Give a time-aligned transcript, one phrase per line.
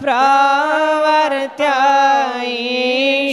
[0.00, 1.76] પ્રવર્ત્ય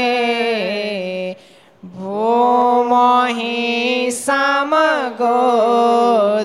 [1.96, 3.60] भूमोहि
[4.20, 5.38] समगो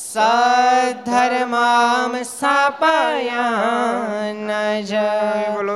[0.08, 4.48] સધર્મામ સ્થાપયાન ન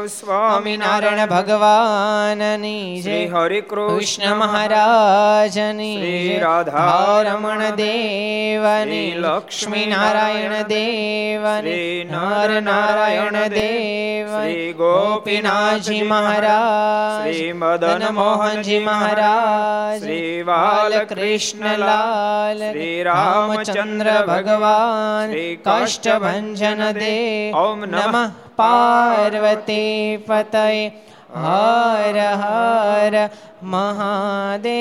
[0.06, 6.38] સ્વામિનારાયણ ભગવાનની શ્રી જય હરે કૃષ્ણ મહારાજની શ્રી.
[6.38, 17.34] રાધારમણ રમણ દેવની લક્ષ્મી નારાયણ દેવની નર નારાયણ દેવ શ્રી ગોપીનાથજી મહારાજ.
[17.34, 20.00] શ્રી મદન મોહનજી મહારાજ.
[20.00, 22.70] શ્રી બાલકૃષ્ણલાલ.
[22.70, 25.30] શ્રી રામચંદ્ર ભગવાન.
[25.30, 27.56] શ્રી કષ્ટભંજન દેવ.
[27.56, 28.30] ઓમ નમઃ.
[28.56, 30.88] પાર્વતી પતય
[31.44, 33.14] હર હર
[33.62, 34.72] મહાદેવ.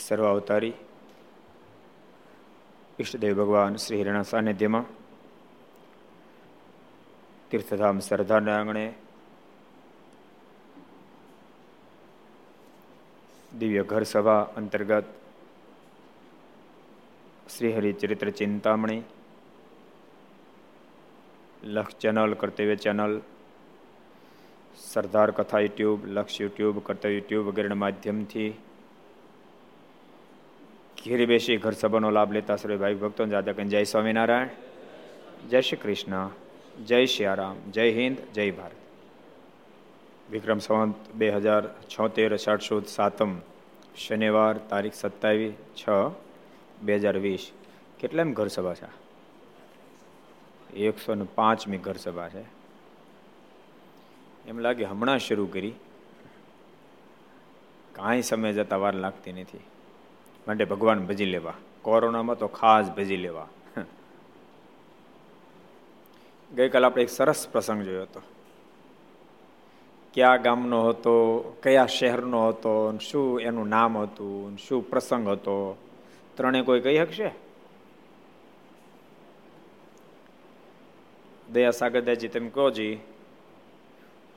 [0.00, 0.76] સર્વ અવતારી
[2.98, 4.86] ઈષ્ટદેવ ભગવાન શ્રી હિરણા સાનિધ્યમાં
[7.50, 8.86] તીર્થધામ સરદારના આંગણે
[13.52, 15.06] દિવ્ય ઘર સભા અંતર્ગત
[17.56, 19.02] શ્રી હરિચરિત્ર ચિંતામણી.
[21.64, 23.20] લક્ષ ચેનલ કર્તવ્ય ચેનલ.
[24.78, 28.50] સરદાર કથા યુટ્યુબ, લક્ષ યુટ્યુબ કર્તવ્ય યુટ્યુબ વગેરેના માધ્યમથી
[31.06, 34.48] ઘેર બેસી ઘર સભાનો લાભ લેતા સર્વે ભાઈ ભક્તો જાદક જય સ્વામિનારાયણ.
[35.48, 36.30] જય શ્રી કૃષ્ણ.
[36.86, 38.72] જય સિયારામ જય હિન્દ, જય ભારત.
[40.30, 43.38] વિક્રમ સંવંત બે હજાર છોતેર સાતસો સાતમ,
[43.96, 45.88] શનિવાર, તારીખ સત્તાવીસ છ
[46.82, 47.50] બે હજાર વીસ.
[48.00, 49.08] કેટલામ ઘર સભા છે?
[50.76, 52.42] એકસો ને પાંચમી ઘર સભા છે.
[54.48, 55.72] એમ લાગે હમણાં શરૂ કરી.
[57.92, 59.60] કાંઈ સમય જતા વાર લાગતી નથી.
[60.48, 61.54] માટે ભગવાન ભજી લેવા.
[61.82, 63.48] કોરોનામાં તો ખાસ ભજી લેવા.
[66.54, 68.22] ગઈકાલ આપણે એક સરસ પ્રસંગ જોયો હતો.
[70.14, 75.87] કયા ગામનો હતો, કયા શહેરનો હતો શું એનું નામ હતું શું પ્રસંગ હતો?
[76.38, 77.30] ત્રણે કોઈ કહી શકશે?
[81.54, 82.94] દયા સાગરદાજી તમે કહો જી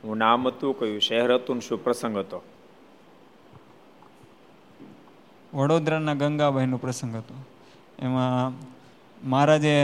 [0.04, 2.40] હું નામ હતું કયું શહેર હતું ને શું પ્રસંગ હતો?
[5.54, 7.36] વડોદરાના ગંગાભાઈનો પ્રસંગ હતો.
[8.06, 8.54] એમાં
[9.32, 9.76] મહારાજે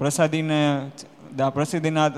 [0.00, 0.60] પ્રસાદીને
[1.56, 2.08] પ્રસિદ્ધિના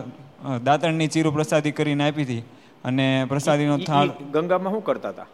[0.66, 2.42] દાંતણની ચીરું પ્રસાદી કરીને આપી હતી
[2.91, 5.28] અને પ્રસાદીનો થાળ ગંગામાં શું કરતા હતા?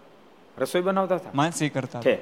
[0.62, 1.34] રસોઈ બનાવતા હતા?
[1.40, 2.16] માનસી કરતા હતા.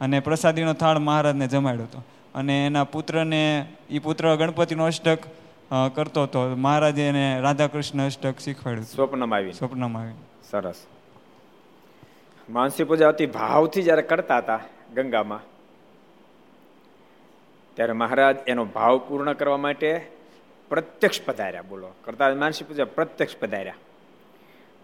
[0.00, 2.00] અને પ્રસાદીનો થાળ મહારાજને જમાડ્યો હતો.
[2.34, 3.42] અને એના પુત્રને
[3.90, 5.18] એ પુત્ર ગણપતિનો અષ્ટક
[5.94, 6.40] કરતો હતો.
[6.56, 10.18] મહારાજે એને રાધાકૃષ્ણ અષ્ટક શીખવાડ્યું સ્વપ્નમાં આવી સ્વપ્નમાં આવી
[10.50, 10.78] સરસ.
[12.48, 14.60] માનસી પૂજા અતિ ભાવથી જ્યારે કરતા હતા
[14.94, 15.42] ગંગામાં
[17.76, 19.90] ત્યારે મહારાજ એનો ભાવ પૂર્ણ કરવા માટે
[20.68, 21.62] પ્રત્યક્ષ પધાર્યા.
[21.68, 23.78] બોલો કરતા માનસી પૂજા પ્રત્યક્ષ પધાર્યા.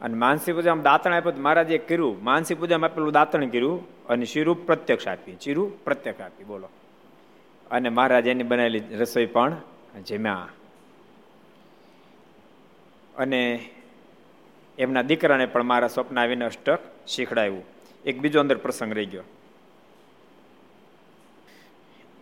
[0.00, 2.24] અને માનસી પૂજામાં દાંતણ આપ્યું મહારાજે કર્યું.
[2.24, 5.36] માનસી પૂજામાં આપેલું દાંતણ કર્યું અને શિરુ પ્રત્યક્ષ આપી.
[5.40, 6.68] શિરુ પ્રત્યક્ષ આપી, બોલો.
[7.70, 9.56] અને મહારાજ એની બનાવેલી રસોઈ પણ
[10.06, 10.48] જમ્યા.
[13.18, 13.70] અને
[14.78, 17.64] એમના દીકરાને પણ મારા સ્વપ્ન આવીને અષ્ટક શીખડાવ્યું
[18.04, 19.22] એક બીજો અંદર પ્રસંગ રહી ગયો.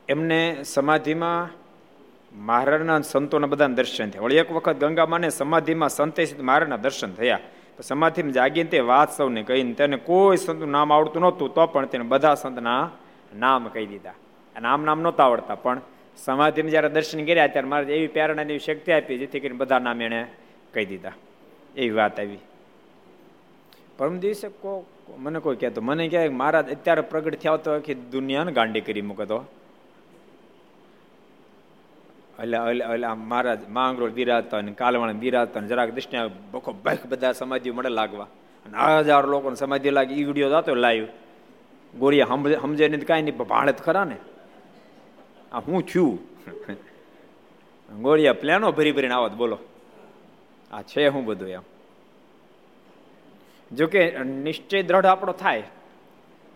[0.09, 1.49] એમને સમાધિમાં
[2.47, 4.23] મહારાજના સંતોના બધા દર્શન થયા.
[4.23, 7.39] વળી એક વખત ગંગામાને સમાધિમાં સંતે મહારાજના દર્શન થયા.
[7.81, 12.05] સમાધિમાં જાગીને તે વાત સૌને કહીને તેને કોઈ સંતનું નામ આવડતું નહોતું, તો પણ તેને
[12.05, 12.91] બધા સંતના
[13.35, 14.15] નામ કહી દીધા.
[14.57, 15.81] અને આમ નામ નહોતા આવડતા, પણ
[16.17, 20.01] સમાધિમાં જ્યારે દર્શન કર્યા ત્યારે મારે એવી પ્રેરણા એવી શક્તિ આપી, જેથી કરીને બધા નામ
[20.01, 20.21] એણે
[20.75, 21.15] કહી દીધા.
[21.77, 22.43] એવી વાત આવી.
[23.99, 24.85] પરમ દિવસે કો
[25.19, 29.27] મને કોઈ કહેતો, મને કહે મહારાજ, અત્યારે પ્રગટ થયા તો આખી દુનિયાને ગાંડી કરી મૂકે
[29.27, 29.45] તો
[32.43, 32.57] એટલે
[32.95, 36.17] એટલે આમ મહારાજ, માંગરોળ બિરાજતા અને કાલવાણ બિરાજતા અને જરાક દૃષ્ટિ
[36.51, 38.29] બખો બખ બધા સમાધિ મળે લાગવા.
[38.67, 41.07] અને હજાર લોકોને સમાધિ લાગે એ વીડિયો જતો લાઈવ.
[41.95, 44.17] સમજે સમજે નહીં કાંઈ નહીં ભાણત ખરા ને.
[45.53, 46.19] આ હું છું
[47.89, 49.59] ગોળીયા પ્લેનો ભરી ભરીને આવત બોલો.
[50.73, 51.65] આ છે હું બધું એમ.
[53.71, 55.63] જોકે નિશ્ચય દ્રઢ આપણો થાય,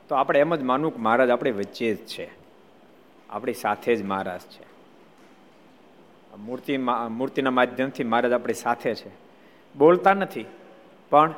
[0.09, 2.27] તો આપણે એમ જ માનવું કે મહારાજ આપણી વચ્ચે જ છે.
[3.31, 4.68] આપણી સાથે જ મહારાજ છે.
[6.45, 6.77] મૂર્તિ
[7.11, 9.11] મૂર્તિના માધ્યમથી મહારાજ આપણી સાથે છે.
[9.75, 10.45] બોલતા નથી,
[11.11, 11.35] પણ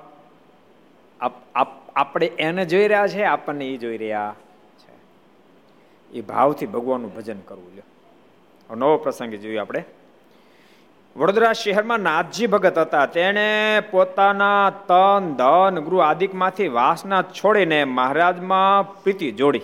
[1.96, 4.34] આપણે એને જોઈ રહ્યા છે, આપણને એ જોઈ રહ્યા
[4.78, 4.92] છે.
[6.10, 8.76] એ ભાવથી ભગવાનનું ભજન કરવું લ્યો.
[8.76, 9.84] નવો પ્રસંગ જોયું આપણે.
[11.16, 13.06] વડોદરા શહેરમાં નાથજી ભગત હતા.
[13.06, 19.60] તેણે પોતાના તન, ધન, ગૃહ આદિકમાંથી વાસના છોડીને મહારાજમાં પ્રીતિ જોડી.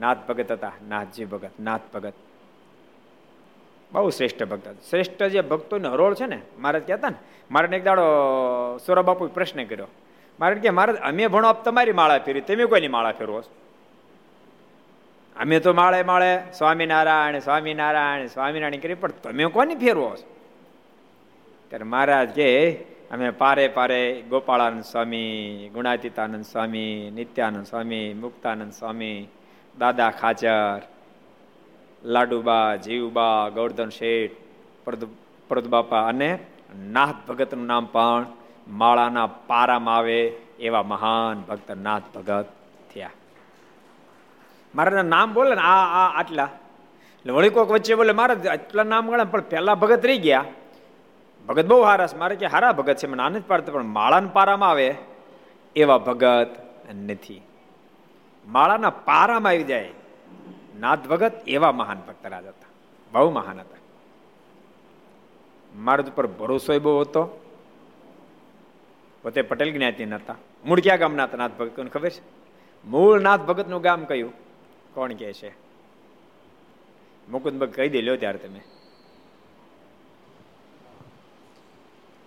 [0.00, 0.72] નાથ ભગત હતા.
[0.88, 2.12] નાથજી ભગત, નાથ ભગત.
[3.92, 4.68] બહુ શ્રેષ્ઠ ભક્ત.
[4.90, 7.16] શ્રેષ્ઠ જે ભક્તોને હરોળ છે ને, મહારાજ કહેતા ને,
[7.50, 8.02] મારે એક દાડો
[8.86, 9.86] સોરાબાપુ પ્રશ્ન કર્યો.
[10.40, 13.42] મારે કે મારે અમે ભણો, આપ તમારી માળા ફેરી તમે કોઈની માળા ફેરવો
[15.36, 20.36] અમે તો માળે માળે, સ્વામિનારાયણ સ્વામિનારાયણ સ્વામિનારાયણ કરી, પણ તમે કોની ફેરવો છો?
[21.68, 22.72] ત્યારે મહારાજ કે,
[23.10, 29.28] અમે પારે પારે ગોપાળાનંદ સ્વામી, ગુણાતીતાનંદ સ્વામી, નિત્યાનંદ સ્વામી, મુક્તાનંદ સ્વામી,
[29.78, 30.82] દાદા ખાચર
[32.04, 34.30] લાડુબા, જીવબા, ગોવર્ધન શેઠ
[35.48, 36.38] પ્રદબાપા અને
[36.78, 38.26] નાથ ભગતનું નામ પણ
[38.68, 40.26] માળાના પારામાં આવે
[40.60, 42.44] એવા મહાન ભક્ત નાથ ભગત
[42.94, 43.10] થયા.
[44.74, 46.44] મારા નામ બોલે ને, આ આ, આટલા.
[46.44, 50.44] એટલે વળી કોઈક વચ્ચે બોલે, મારે આટલા નામ ગણે પણ પહેલા ભગત રહી ગયા.
[51.48, 54.94] ભગત બહુ હારા મારે કે હારા ભગત છે, મને આનંદ પાડતા, પણ માળાના પારામાં આવે
[55.76, 56.48] એવા ભગત
[56.94, 57.42] નથી.
[58.46, 59.90] માળાના પારામાં આવી જાય.
[60.78, 62.68] નાથ ભગત એવા મહાન ભક્ત રાજ હતા.
[63.12, 63.76] બહુ મહાન હતા.
[65.74, 67.44] મારા ઉપર ભરોસો બહુ હતો.
[69.22, 70.34] પોતે પટેલ જ્ઞાતિ હતા
[70.64, 72.22] મૂળ ક્યાં ગામના હતા નાથ ભગત ખબર છે?
[72.84, 74.32] મૂળ નાથ ભગતનું ગામ કયું?
[74.94, 75.48] કોણ કે છે?
[77.30, 78.60] મુકુદભગ કહી દે લ્યો ત્યારે તમે.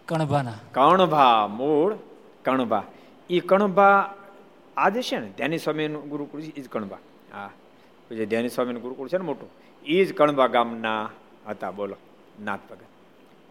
[0.05, 0.53] કણભાના.
[0.71, 1.95] કણભા મૂળ
[2.45, 2.83] કણભા.
[3.29, 4.13] ઈ કણભા
[4.77, 5.29] આજે છે ને?
[5.29, 6.97] ધ્યાની સ્વામીનું ગુરુકુળ એ જ કણભા.
[7.33, 7.49] હા.
[8.15, 9.49] જે ધ્યાની સ્વામીનું ગુરુકુળ છે ને મોટું
[9.85, 11.09] એ જ કણબા ગામના
[11.47, 11.95] હતા, બોલો,
[12.39, 12.83] નાથ ભગત.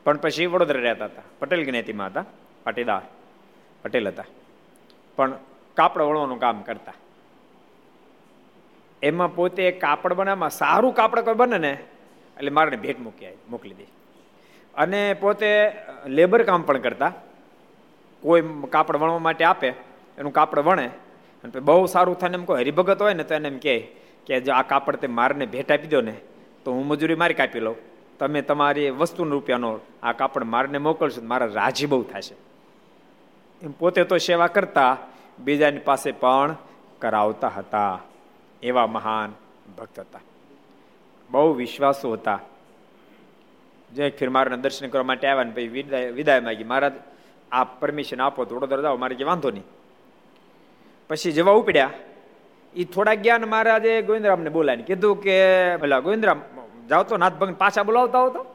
[0.05, 2.25] પણ પછી વડોદરા રહેતા હતા, પટેલ જ્ઞાતિમાં હતા,
[2.65, 3.03] પાટીદાર,
[3.83, 4.25] પટેલ હતા.
[5.17, 5.33] પણ
[5.75, 6.95] કાપડ વળવાનું કામ કરતા.
[9.03, 11.73] એમાં પોતે કાપડ બનાવવામાં સારું કાપડ કોઈ બને ને,
[12.37, 13.87] એટલે મારે ભેટ મૂકી મોકલી દે.
[14.75, 15.73] અને પોતે
[16.07, 17.13] લેબર કામ પણ કરતા.
[18.23, 19.69] કોઈ કાપડ વણવા માટે આપે,
[20.19, 20.87] એનું કાપડ વણે,
[21.45, 23.77] અને બહુ સારું થાય એમ કોઈ હરિભગત હોય ને તો એને એમ કહે
[24.31, 26.15] કે જો આ કાપડ તે મારને ભેટ આપી દો ને,
[26.65, 27.77] તો હું મજૂરી મારી કાપી લઉં.
[28.19, 32.35] તમે તમારી વસ્તુનો રૂપિયાનો આ કાપડ મારને મોકલશો મારા રાજી બહુ થશે.
[33.63, 34.97] એમ પોતે તો સેવા કરતા,
[35.39, 36.57] બીજાની પાસે પણ
[36.99, 38.01] કરાવતા હતા.
[38.63, 39.33] એવા મહાન
[39.79, 40.21] ભક્ત હતા.
[41.31, 42.41] બહુ વિશ્વાસુ હતા.
[43.93, 46.93] જે ફિર મારા દર્શન કરવા માટે આવ્યા ને પછી વિદાય વિદાય માગી, મહારાજ
[47.53, 49.65] આ પરમિશન આપો તો વડોદરા જાઓ, મારે કે વાંધો નહીં.
[51.09, 51.91] પછી જવા ઉપડ્યા.
[52.77, 55.37] એ થોડા જ્ઞાન મહારાજે ગોવિંદરામને બોલાવીને કીધું કે
[55.77, 56.41] પેલા ગોવિંદરામ
[56.91, 58.47] જાઓ તો નાથ ભગત પાછા બોલાવતા હોતો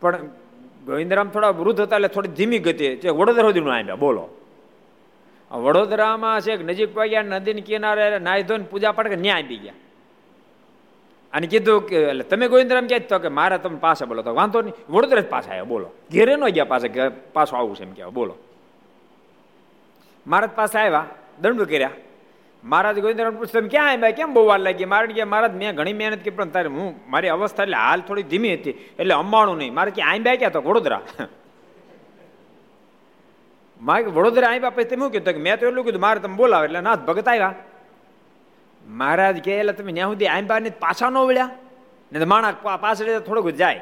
[0.00, 0.18] પણ
[0.86, 4.28] ગોવિંદરામ થોડા વૃદ્ધ હતા એટલે થોડી ધીમી ગતિ છે વડોદરા સુધી આવ્યા બોલો.
[5.50, 9.72] વડોદરામાં છે નજીક ગયા નદીની કિનારે નાહી ધોઈને પૂજા પાઠ ન્યાય આવી ગયા.
[11.32, 14.22] અને કીધું કે, એટલે તમે ગોવિંદરામ ક્યાં તો કે, મારે તમે પાછા બોલો.
[14.22, 15.90] તો વાંધો નહીં, વડોદરા જ પાછા આવ્યા, બોલો.
[16.10, 18.34] ઘેરે ન ગયા પાછા પાછો આવું છે એમ કહેવાય, બોલો.
[20.26, 21.06] મારા પાસે આવ્યા,
[21.40, 21.90] દંડ કર્યા.
[22.64, 24.10] મહારાજ ગોવિંદરામ પૂછે, તમે ક્યાં આવ્યા?
[24.10, 24.84] કેમ બહુ વાર લાગી?
[24.84, 28.22] મારે કે મહારાજ મેં ઘણી મહેનત કરી, પણ તારે હું, મારી અવસ્થા એટલે હાલ થોડી
[28.22, 29.74] ધીમી હતી, એટલે અંબાણું નહીં.
[29.74, 30.62] મારે કે આઈ ક્યાં તો?
[30.62, 31.00] વડોદરા.
[33.80, 35.42] મારે વડોદરા આવ્યા પછી તમે કીધું?
[35.42, 36.64] મેં તો એટલું કીધું, મારે તમે બોલાવે.
[36.64, 37.54] એટલે નાથ ભગત આવ્યા.
[38.88, 41.50] મહારાજ કે એટલે તમે ત્યાં સુધી આંબા ને પાછા ન વળ્યા?
[42.12, 43.80] ને તો માણસ પાછળ થોડુંક જાય.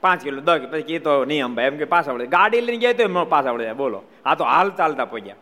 [0.00, 3.24] પાંચ કિલો દસ પછી તો નહીં અંબા, એમ કે પાછા વળે ગાડી લઈને ગયા તો
[3.24, 4.02] પાછા વળે બોલો.
[4.24, 5.34] આ તો હાલ ચાલતા પહોંચ્યા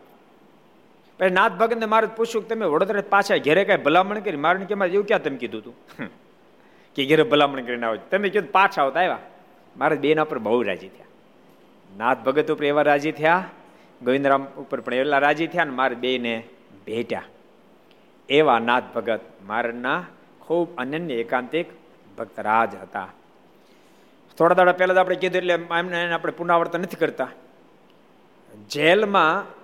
[1.21, 4.37] પછી નાથ ભગતને મારે પૂછ્યું કે તમે વડોદરા પાછા ઘેરે કઈ ભલામણ કરી?
[4.37, 5.77] મારે કે મારે એવું ક્યાં તમે કીધું તું?
[6.97, 9.19] કે ઘેરે ભલામણ કરીને આવો તમે કીધું પાછા આવતા આવ્યા.
[9.77, 11.09] મારે બેના પર બહુ રાજી થયા.
[11.97, 13.45] નાથ ભગત ઉપર એવા રાજી થયા,
[14.03, 16.35] ગોવિંદરામ ઉપર પણ એટલા રાજી થયા ને મારે બેને
[16.87, 17.23] ભેટ્યા.
[18.29, 20.01] એવા નાથ ભગત મારના
[20.41, 21.67] ખૂબ અનન્ય એકાંતિક
[22.19, 23.09] ભક્તરાજ હતા.
[24.39, 27.29] થોડા દાડા પહેલા આપણે કીધું એટલે એમને આપણે પુનરાવર્તન નથી કરતા.
[28.71, 29.60] જેલમાં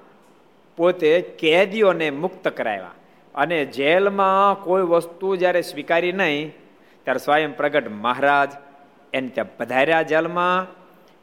[0.76, 2.90] પોતે કેદીઓને મુક્ત કરાવ્યા.
[3.34, 6.54] અને જેલમાં કોઈ વસ્તુ જ્યારે સ્વીકારી નહીં,
[7.04, 8.50] ત્યારે સ્વયં પ્રગટ મહારાજ
[9.12, 10.64] એને ત્યાં પધાર્યા જેલમાં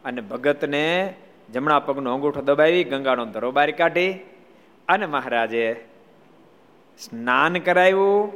[0.06, 1.14] અને ભગતને
[1.54, 4.14] જમણા પગનો અંગૂઠો દબાવી ગંગાનો ધરો બહાર કાઢી
[4.88, 5.76] અને મહારાજે
[7.00, 8.34] સ્નાન કરાવ્યું.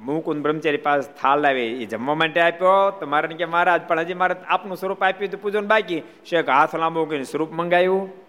[0.00, 2.90] મુકુંદ બ્રહ્મચારી પાસે થાળ લાવી, એ જમવા માટે આપ્યો.
[2.90, 6.02] તો મારે કે મહારાજ, પણ હજી મારે આપનું સ્વરૂપ આપ્યું તો પૂજન બાકી.
[6.24, 8.19] શેખ હાથ લાંબો કરીને સ્વરૂપ મંગાવ્યું.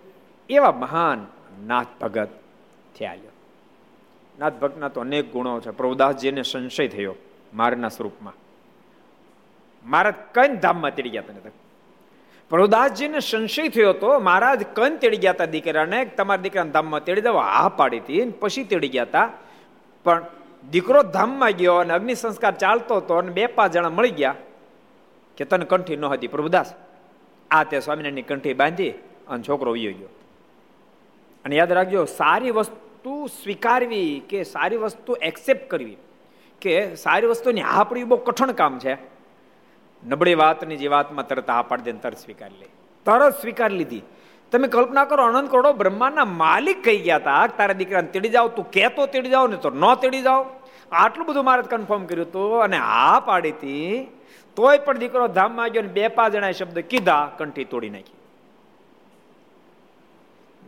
[0.52, 1.26] એવા મહાન
[1.68, 2.28] નાથ ભગત
[3.00, 3.16] થયા
[4.40, 5.70] નાથ ભક્તના તો અનેક ગુણો છે.
[5.70, 7.16] પ્રભુદાસજીને સંશય થયો
[7.54, 8.34] મારના સ્વરૂપમાં.
[9.86, 11.52] મહારાજ કઈ ધામમાં તેડી ગયા તને
[12.50, 16.06] પ્રભુદાસજીને સંશય થયો હતો મહારાજ કન તેડી ગયા હતા દીકરાને?
[16.06, 19.30] તમારા દીકરાને ધામમાં તેડી દવા હા પાડી હતી પછી તેડી ગયા હતા.
[20.04, 20.26] પણ
[20.72, 24.36] દીકરો ધામમાં ગયો અને અગ્નિ સંસ્કાર ચાલતો હતો અને બે પાંચ જણા મળી ગયા.
[25.38, 26.28] કે તને કંઠી ન હતી.
[26.28, 26.74] પ્રભુદાસ
[27.52, 28.90] આ તે સ્વામિનારાયણની કંઠી બાંધી
[29.28, 30.10] અને છોકરો વયો ગયો.
[31.46, 35.98] અને યાદ રાખજો, સારી વસ્તુ સ્વીકારવી કે સારી વસ્તુ એક્સેપ્ટ કરવી,
[36.62, 38.96] કે સારી વસ્તુની હા પડવી બહુ કઠણ કામ છે.
[40.04, 42.68] નબળી વાતની જે વાતમાં તરત હા પાડી દે તરત સ્વીકારી લે.
[43.06, 44.04] તરત સ્વીકાર લીધી.
[44.52, 48.66] તમે કલ્પના કરો, અનંત કરોડો બ્રહ્માંડના માલિક કહી ગયા હતા તારા દીકરાને તેડી જાઓ, તું
[48.78, 50.42] કહેતો તેડી જાઓ ને તો ન તેડી જાઓ.
[51.02, 53.92] આટલું બધું મારે કન્ફર્મ કર્યું હતું અને હા પાડી હતી
[54.58, 58.21] તોય પણ દીકરો ધામમાં ગયો ને બે પાંચ જણા શબ્દ કીધા, કંઠી તોડી નાખી.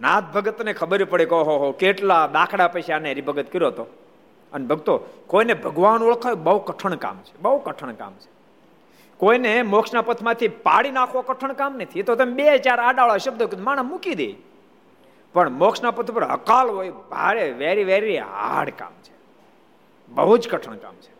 [0.02, 3.84] નાથ ભગતને ખબર પડે કે ઓહો, કેટલા દાખલા પૈસા આને હરિભગત કર્યો હતો.
[4.54, 4.98] અને ભક્તો,
[5.28, 8.34] કોઈને ભગવાન ઓળખાય બહુ કઠણ કામ છે, બહુ કઠણ કામ છે.
[9.18, 12.04] કોઈને મોક્ષના પથમાંથી પાડી નાખવો કઠણ કામ નથી.
[12.04, 14.36] તો તમે બે ચાર આડાળા શબ્દો માણસ મૂકી દે.
[15.34, 19.14] પણ મોક્ષના પથ પર અકાલ હોય, ભારે, વેરી વેરી હાર્ડ કામ છે.
[20.10, 21.14] બહુ જ કઠણ કામ છે.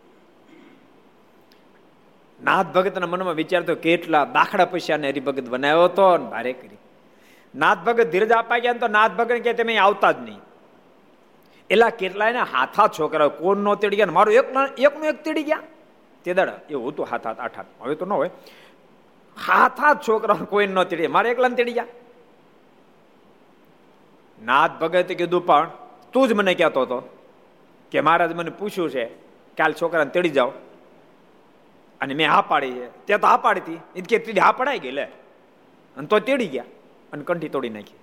[2.44, 6.76] નાથ ભગતના મનમાં વિચારતો કેટલા દાખલા આને હરિભગત બનાવ્યો હતો અને ભારે કરી.
[7.54, 10.40] નાથ ભગત ધીરજ અપાઈ ગયા તો નાથ ભગત કે તમે આવતા જ નહીં.
[11.70, 14.06] એટલા કેટલાય હાથા છોકરા કોણ નો તેડી ગયા?
[14.06, 14.44] મારું એક
[14.78, 15.60] એકનું એક તેડી ગયા.
[16.24, 18.30] તે દાડા એવું હતું હાથ હાથ આઠ હાથ હવે તો ન હોય.
[19.46, 21.86] હાથ હાથ છોકરા કોઈ ન તેડી મારે એકલા તેડી ગયા.
[24.42, 25.70] નાથ ભગત કીધું, પણ
[26.12, 26.98] તું જ મને કહેતો હતો
[27.90, 29.04] કે મહારાજ મને પૂછ્યું છે
[29.56, 30.52] કાલ છોકરાને તેડી જાઓ.
[32.00, 33.06] અને મેં હા પાડી છે.
[33.06, 34.00] તે તો હા પાડી હતી.
[34.00, 35.04] કે તેડી હા પડાઈ ગઈ લે.
[35.96, 36.64] અને તો તેડી ગયા.
[37.14, 37.98] અને કંઠી તોડી નાખી.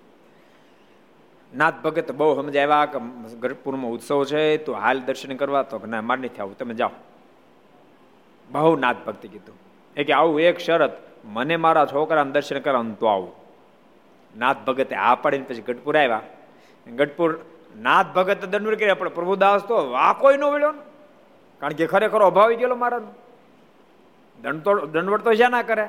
[1.55, 2.99] નાથ ભગત બહુ સમજાવ્યા કે
[3.35, 6.89] ગઢપુરમાં ઉત્સવ છે, તો હાલ દર્શન કરવા, તો ના, માર નથી આવું તમે જાઓ.
[8.51, 9.55] બહુ નાથ ભક્તિ કીધું.
[9.97, 10.91] એ કે આવું એક શરત,
[11.25, 13.31] મને મારા છોકરાને દર્શન કરવાનું તો આવું.
[14.37, 16.21] નાથ ભગતે આ પાડીને પછી ગઢપુર આવ્યા.
[16.95, 17.39] ગઢપુર,
[17.79, 20.73] નાથ ભગત દંડ કર્યા, પણ પ્રભુદાસ તો વાકોય ન વળ્યો
[21.59, 23.07] કારણ કે ખરેખર અભાવી ગયેલો મારાનો.
[24.41, 25.87] દંડ તો દંડવડ તો જ્યાં ના કરે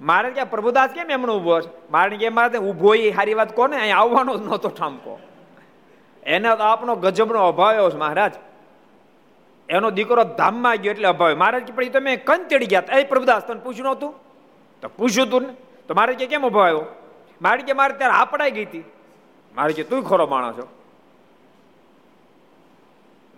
[0.00, 1.90] મારે ક્યાં પ્રભુદાસ કેમ એમણે ઊભો છે?
[1.90, 3.76] મારે કે મારે ઊભો એ સારી વાત કોને?
[3.76, 5.20] અહીં આવવાનો જ નહોતો ઠામકો.
[6.22, 8.32] એને તો આપણો ગજબનો અભાવ્યો છે, મહારાજ.
[9.68, 11.34] એનો દીકરો ધામમાં ગયો એટલે અભાવે.
[11.34, 12.82] મહારાજ પણ તમે કન તેડી ગયા.
[12.96, 14.14] એ પ્રભુદાસ તને પૂછ્યું નહોતું?
[14.82, 15.48] તો પૂછ્યું તું ને?
[15.88, 16.86] તો મારે કે, કેમ ઊભો આવ્યો?
[17.42, 18.84] મારે કે, મારે ત્યારે આપડાઈ ગઈ હતી.
[19.56, 20.68] મારે કે, તું ખરો માણસ છો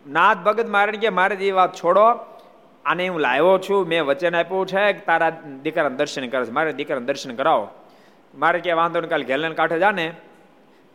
[0.07, 2.36] નાથ ભગત મારે કે, મારે જે વાત છોડો.
[2.87, 5.31] આને હું લાવ્યો છું, મેં વચન આપ્યું છે કે તારા
[5.65, 7.67] દીકરાને દર્શન કરે છે મારે દીકરાને દર્શન કરાવો.
[8.35, 10.07] મારે કે વાંધો ને કાલે ઘેલન કાંઠે જા ને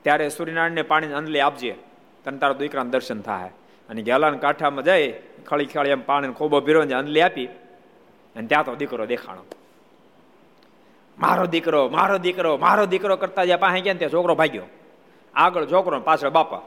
[0.06, 1.74] ત્યારે સૂર્યનારાયણને પાણી અંજલી આપજે,
[2.24, 3.52] તને તારા દીકરાને દર્શન થાય
[3.90, 5.08] અને ગેલાન કાંઠામાં જઈ,
[5.48, 7.50] ખળી ખળી એમ પાણીને ખૂબ ભીરો અંદલી આપી,
[8.36, 9.44] અને ત્યાં તો દીકરો દેખાણો.
[11.18, 14.68] મારો દીકરો મારો દીકરો મારો દીકરો કરતા જ્યાં પાસે ગયા ત્યાં છોકરો ભાગ્યો.
[15.34, 16.64] આગળ છોકરો પાછળ બાપા.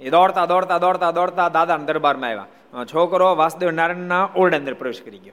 [0.00, 2.48] એ દોડતા દોડતા દોડતા દોડતા દાદાના દરબારમાં આવ્યા.
[2.74, 5.32] છોકરો વાસુદેવ નારાયણના ઓરડા અંદર પ્રવેશ કરી ગયો.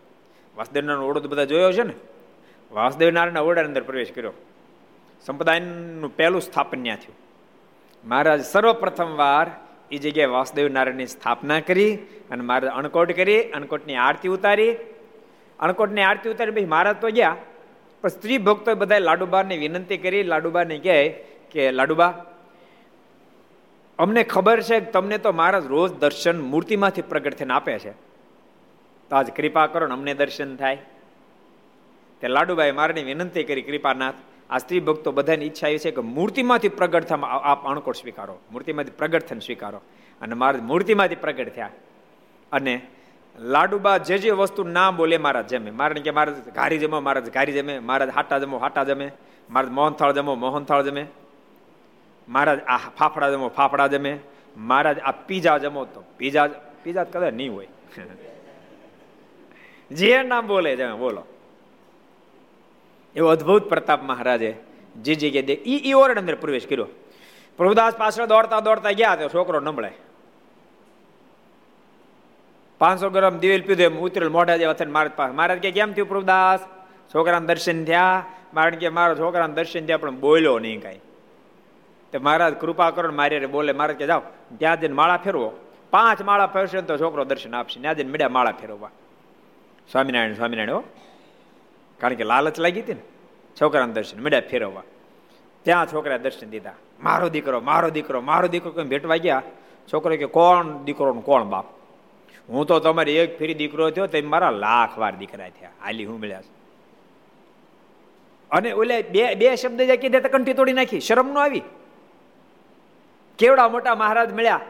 [0.58, 1.94] વાસુદેવ નારાયણ ઓરડો બધા જોયો છે ને?
[2.72, 4.34] વાસુદેવ નારાયણના ઓરડા અંદર પ્રવેશ કર્યો.
[5.26, 7.16] સંપ્રદાયનું પહેલું સ્થાપન ત્યાં થયું.
[8.08, 9.52] મહારાજ સર્વપ્રથમ વાર
[9.92, 11.96] એ જગ્યાએ વાસુદેવ નારાયણની સ્થાપના કરી
[12.32, 14.76] અને મહારાજ અણકોટ કરી, અણકોટની આરતી ઉતારી.
[15.60, 17.36] અણકોટની આરતી ઉતારી પછી મહારાજ તો ગયા.
[18.02, 20.24] પણ સ્ત્રી ભક્તો બધા લાડુબાને વિનંતી કરી.
[20.24, 21.10] લાડુબાને કહે
[21.52, 22.26] કે, લાડુબા
[24.00, 27.92] અમને ખબર છે કે તમને તો મહારાજ રોજ દર્શન મૂર્તિમાંથી પ્રગટ થઈને આપે છે.
[29.10, 30.78] તો આજ કૃપા કરો ને અમને દર્શન થાય.
[32.22, 34.14] તે લાડુબાઈ મારની વિનંતી કરી કૃપાનાથ,
[34.50, 38.40] આ સ્ત્રી ભક્તો બધાની ઈચ્છા એ છે કે મૂર્તિમાંથી પ્રગટ થવા આપ અણકોટ સ્વીકારો.
[38.52, 39.82] મૂર્તિમાંથી પ્રગટ થઈને સ્વીકારો.
[40.22, 41.70] અને મારા મૂર્તિમાંથી પ્રગટ થયા.
[42.52, 42.82] અને
[43.40, 45.72] લાડુબા જે જે વસ્તુ ના બોલે મારા જમે.
[45.72, 47.80] મારે કે મારા ઘારી જમો મારા ઘારી જમે.
[47.80, 49.12] મારા હાટા જમો, હાટા જમે.
[49.50, 51.08] મારા મોહનથાળ જમો, મોહનથાળ જમે.
[52.30, 54.20] મહારાજ આ ફાફડા જમો, ફાફડા જમે
[54.58, 56.48] મહારાજ આ પીઝા જમો તો પીઝા
[56.84, 57.68] પીઝા કદાચ નહીં હોય.
[59.92, 61.24] જે નામ બોલે છે બોલો.
[63.16, 64.56] એવો અદભુત પ્રતાપ મહારાજે
[64.96, 66.88] જે જગ્યાએ ઈ ઈ ઓરડ અંદર પ્રવેશ કર્યો.
[67.58, 69.94] પ્રભુદાસ પાછળ દોડતા દોડતા ગયા તો છોકરો નમળાય
[72.78, 76.08] પાંચસો ગ્રામ દિવેલ પીધું એમ, ઉતરેલ મોઢા જેવા થઈને મારા પાસે મહારાજ કે, કેમ થયું
[76.08, 76.60] પ્રભુદાસ?
[77.16, 78.26] છોકરાના દર્શન થયા?
[78.54, 81.00] મારે કે, મારા છોકરાને દર્શન થયા, પણ બોલ્યો નહીં કાંઈ.
[82.18, 83.74] તો મહારાજ, કૃપા કરો મારી બોલે.
[83.74, 84.22] મહારાજ કે, જાઓ,
[84.58, 85.54] ત્યાં જઈને માળા ફેરવો.
[85.92, 87.82] પાંચ માળા ફેરશે તો છોકરો દર્શન આપશે.
[87.82, 88.90] ત્યાં જઈને મીડિયા માળા ફેરવવા.
[89.92, 90.84] સ્વામિનારાયણ સ્વામિનારાયણ, હો.
[92.00, 93.02] કારણ કે લાલચ લાગી હતી ને
[93.62, 94.84] છોકરાના દર્શન મીડિયા ફેરવવા.
[95.64, 96.74] ત્યાં છોકરા દર્શન દીધા.
[97.04, 98.72] મારો દીકરો મારો દીકરો મારો દીકરો.
[98.72, 99.44] કોઈ ભેટવા ગયા?
[99.94, 101.66] છોકરો કે, કોણ દીકરો કોણ બાપ?
[102.50, 105.70] હું તો તમારી એક ફેરી દીકરો થયો તો મારા લાખ વાર દીકરા થયા.
[105.84, 106.42] હાલી હું મળ્યા
[108.52, 111.00] અને ઓલે બે બે શબ્દ જે કીધે તો કંઠી તોડી નાખી.
[111.00, 111.62] શરમ નો આવી?
[113.38, 114.62] કેવડા મોટા મહારાજ મળ્યા.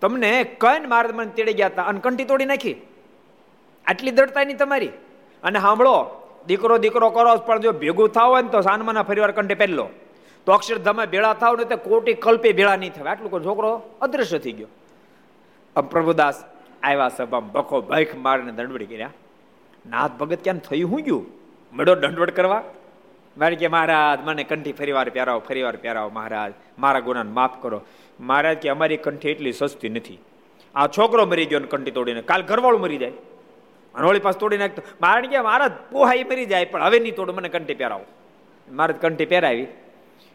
[0.00, 2.76] તમને કઈ મહારાજ મને તેડી ગયા હતા અને કંઠી તોડી નાખી.
[3.86, 4.90] આટલી દડતા નહીં તમારી.
[5.42, 5.96] અને સાંભળો,
[6.46, 9.88] દીકરો દીકરો કરો પણ જો ભેગું થાવ ને તો સાનમાના ફરીવાર કંઠે પહેલો
[10.46, 14.52] તો અક્ષરધામે ભેળા થાવ ને તો કોટી કલ્પે ભેળા નહીં થવા આટલું છોકરો અદ્રશ્ય થઈ
[14.52, 14.66] ગયો.
[15.76, 16.44] અમ પ્રભુદાસ
[16.82, 19.10] આવ્યા સભામાં બખો ભૈખ મારીને દંડવડી કર્યા.
[19.86, 20.90] નાથ ભગત ક્યાં થયું?
[20.90, 21.26] હું ગયું?
[21.76, 22.62] મેળો દંડવડ કરવા?
[23.38, 26.52] મારે કે મહારાજ, મને કંઠી ફરીવાર પહેરાવો ફરીવાર પહેરાવો મહારાજ.
[26.78, 27.82] મારા ગુનાને માફ કરો.
[28.20, 30.18] મહારાજ કે અમારી કંઠી એટલી સસ્તી નથી.
[30.74, 32.22] આ છોકરો મરી ગયો ને કંઠી તોડીને.
[32.22, 33.10] કાલ ઘરવાળું મરી જાય.
[33.94, 34.82] અને હોળી પાસ તોડી નાખતો.
[35.00, 38.04] મારે કે મહારાજ, પોહાઈ મરી જાય, પણ હવે નહીં તોડું, મને કંઠી પહેરાવો.
[38.70, 39.64] મારે કંઠી પહેરાવી.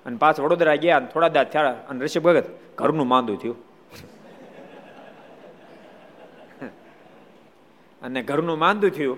[0.06, 1.72] અને પાછ વડોદરા ગયા અને થોડા દાંત થયા.
[1.90, 2.44] અને ઋષભ ભગત,
[2.78, 3.56] ઘરનું માંદું થયું.
[8.02, 9.18] અને ઘરનું માંદું થયું.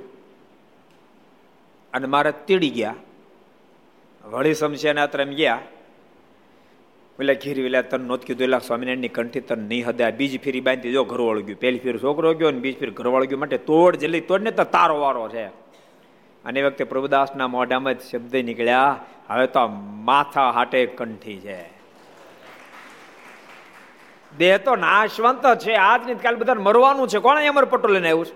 [1.94, 2.96] અને મારા તીડી ગયા.
[4.26, 4.54] વળી
[4.90, 5.60] આત્ર એમ ગયા
[7.18, 10.12] પેલા ઘીર વેલા તન નોત કીધું, એલા સ્વામિનારાયણની કંઠી તન નહીં હદે.
[10.12, 11.60] બીજી ફેરી બાંધી જો ઘરવાળો ગયું.
[11.60, 13.38] પહેલી ફેર છોકરો ગયો અને બીજી ફેર ઘરવાળો ગયો.
[13.38, 15.46] માટે તોડ જલ્દી તોડ ને તો તારો વારો છે.
[16.46, 21.66] અને વખતે પ્રભુદાસના મોઢામાં જ શબ્દ નીકળ્યા, હવે તો માથા હાટે કંઠી છે.
[24.38, 25.74] દેહ તો નાશવંત છે.
[25.74, 27.20] આજની કાલ બધા મરવાનું છે.
[27.20, 28.34] કોણ અમર પટોલે આવ્યું છે?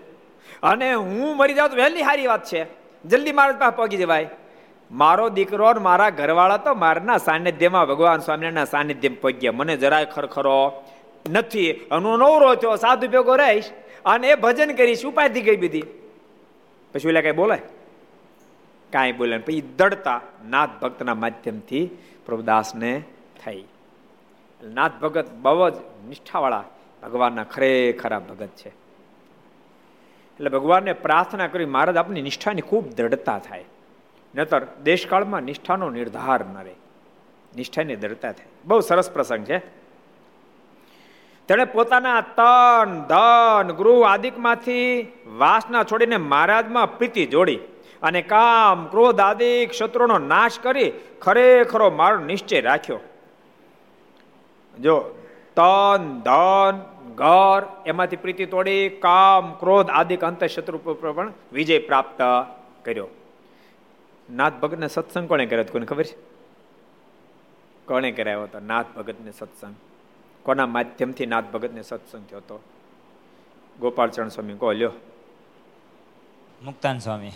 [0.64, 2.66] અને હું મરી જાઉં તો વહેલી સારી વાત છે.
[3.06, 4.30] જલ્દી મારા પાસે પગી જવાય.
[4.92, 10.84] મારો દીકરો મારા ઘરવાળા તો મારના સાનિધ્યમાં ભગવાન સ્વામિનારાયણના સાનિધ્યમાં પગ્યા મને જરાય ખરખરો
[11.30, 11.72] નથી.
[11.72, 13.66] હું નવરો થયો, સાધુ ભેગો રહીશ
[14.06, 15.84] અને એ ભજન કરીશ, ઉપાધિ ગઈ બીધી.
[16.94, 17.62] પછી ઓલા કઈ બોલાય?
[18.94, 21.90] કાંઈ બોલે પછી દડતા નાથ ભક્તના માધ્યમથી
[22.26, 23.04] પ્રભુદાસને
[23.46, 23.64] થઈ.
[24.64, 25.74] નાથ ભગત બહુ જ
[26.08, 26.64] નિષ્ઠાવાળા,
[27.04, 28.70] ભગવાનના ખરેખરા ભગત છે.
[28.70, 33.66] એટલે ભગવાનને પ્રાર્થના કરી, મહારાજ આપની નિષ્ઠાની ખૂબ દ્રઢતા થાય.
[34.36, 36.76] નતર દેશકાળમાં નિષ્ઠાનો નિર્ધાર ન રહે.
[37.56, 38.46] નિષ્ઠાની દ્રઢતા થાય.
[38.66, 39.58] બહુ સરસ પ્રસંગ છે.
[41.48, 47.60] તેણે પોતાના તન, ધન, ગૃહ આદિકમાંથી વાસના છોડીને મહારાજમાં પ્રીતિ જોડી
[48.02, 53.00] અને કામ, ક્રોધ આદિક શત્રુનો નાશ કરી ખરેખરો મારો નિશ્ચય રાખ્યો.
[54.80, 55.00] જો
[55.56, 56.82] તન, ધન,
[57.16, 62.22] ઘર એમાંથી પ્રીતિ તોડી, કામ, ક્રોધ આદિક અંત શત્રુ પણ વિજય પ્રાપ્ત
[62.86, 63.08] કર્યો.
[64.32, 66.16] નાથ ભગતને સત્સંગ કોને કર્યો કોને ખબર છે?
[67.86, 68.60] કોને કરાયો હતો?
[68.60, 69.76] નાથ ભગતને સત્સંગ.
[70.44, 72.64] કોના માધ્યમથી નાથ ભગતને સત્સંગ થયો હતો?
[73.80, 74.92] ગોપાલચરણ સ્વામી કહો લ્યો.
[76.64, 77.32] મુક્તાન સ્વામી.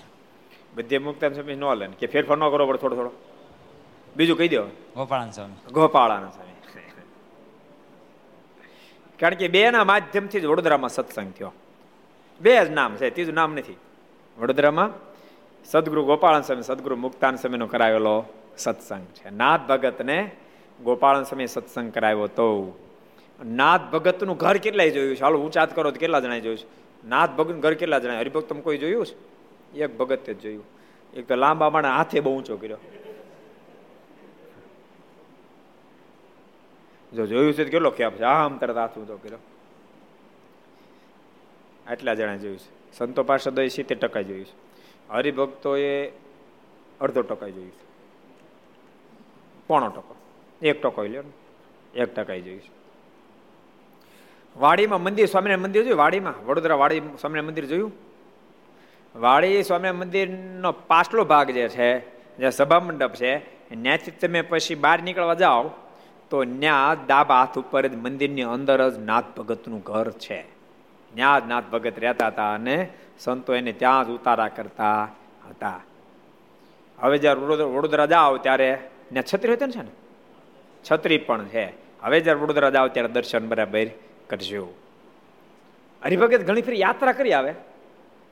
[0.76, 3.12] બધે મુક્તાન સ્વામી નો લે કે ફેરફાર ન કરો થોડો થોડો.
[4.16, 4.64] બીજું કહી દો.
[4.96, 5.74] ગોપાળાન સ્વામી.
[5.74, 6.54] ગોપાળાના સ્વામી.
[9.20, 11.52] કારણ કે બે ના માધ્યમથી જ વડોદરામાં સત્સંગ થયો.
[12.42, 13.76] બે જ નામ છે ત્રીજું નામ નથી.
[14.38, 15.13] વડોદરામાં
[15.66, 18.26] સદગુરુ ગોપાળન સ્વામી, સદગુરુ મુક્તાન સ્વામીનો કરાવેલો
[18.58, 19.30] સત્સંગ છે.
[19.30, 20.32] નાથ ભગતને
[20.84, 22.80] ગોપાળન સ્વામી સત્સંગ કરાવ્યો તો.
[23.46, 25.22] નાથ ભગતનું ઘર કેટલાય જોયું છે?
[25.22, 26.66] હાલો ઊંચાત કરો તો કેટલા જણાય જોયું છે?
[27.08, 28.18] નાથ ભગત ઘર કેટલા જણાય?
[28.18, 29.34] હરિભક્ત કોઈ જોયું છે?
[29.78, 30.64] એક ભગતે જ જોયું.
[31.14, 32.78] એક તો લાંબા માણા હાથે બહુ ઊંચો કર્યો.
[37.16, 38.24] જો જોયું છે કેટલો ખ્યાપ છે?
[38.24, 39.38] આમ તરત હાથ ઊંચો કર્યો.
[41.88, 42.98] આટલા જણા જોયું છે.
[42.98, 44.73] સંતો પાર્ષદોએ સિત્તેર ટકા જોયું છે.
[45.10, 46.08] હરિભક્તોએ
[47.02, 47.84] અડધો ટકા જોયું છે.
[49.68, 50.16] પોણો ટકો.
[50.62, 51.22] એક ટકો લે
[51.96, 52.84] એક ટકા જોયું છે.
[54.60, 56.00] વાડીમાં મંદિર, સ્વામિનારાયણ મંદિર જોયું?
[56.00, 56.46] વાડીમાં?
[56.46, 57.92] વડોદરા વાડી સ્વામિનારાયણ મંદિર જોયું?
[59.16, 62.00] વાડી સ્વામિનારાયણ મંદિરનો પાછલો ભાગ જે છે,
[62.38, 63.38] જે સભા મંડપ છે,
[63.82, 65.70] ત્યાંથી તમે પછી બહાર નીકળવા જાઓ,
[66.30, 70.53] તો ત્યાં ડાબા હાથ ઉપર જ મંદિરની અંદર જ નાથ ભગતનું ઘર છે.
[71.16, 75.04] ત્યાં જ નાથ ભગત રહેતા હતા અને સંતો એને ત્યાં જ ઉતારા કરતા
[75.50, 75.82] હતા.
[77.00, 79.92] હવે જ્યારે વડોદરા જાઓ ત્યારે ત્યાં છત્રી હતી ને છે ને?
[80.92, 81.74] છત્રી પણ છે.
[82.02, 83.88] હવે જ્યારે વડોદરા જાઓ ત્યારે દર્શન બરાબર
[84.30, 84.68] કરજો.
[86.04, 87.54] હરિભગત ઘણી ફરી યાત્રા કરી આવે.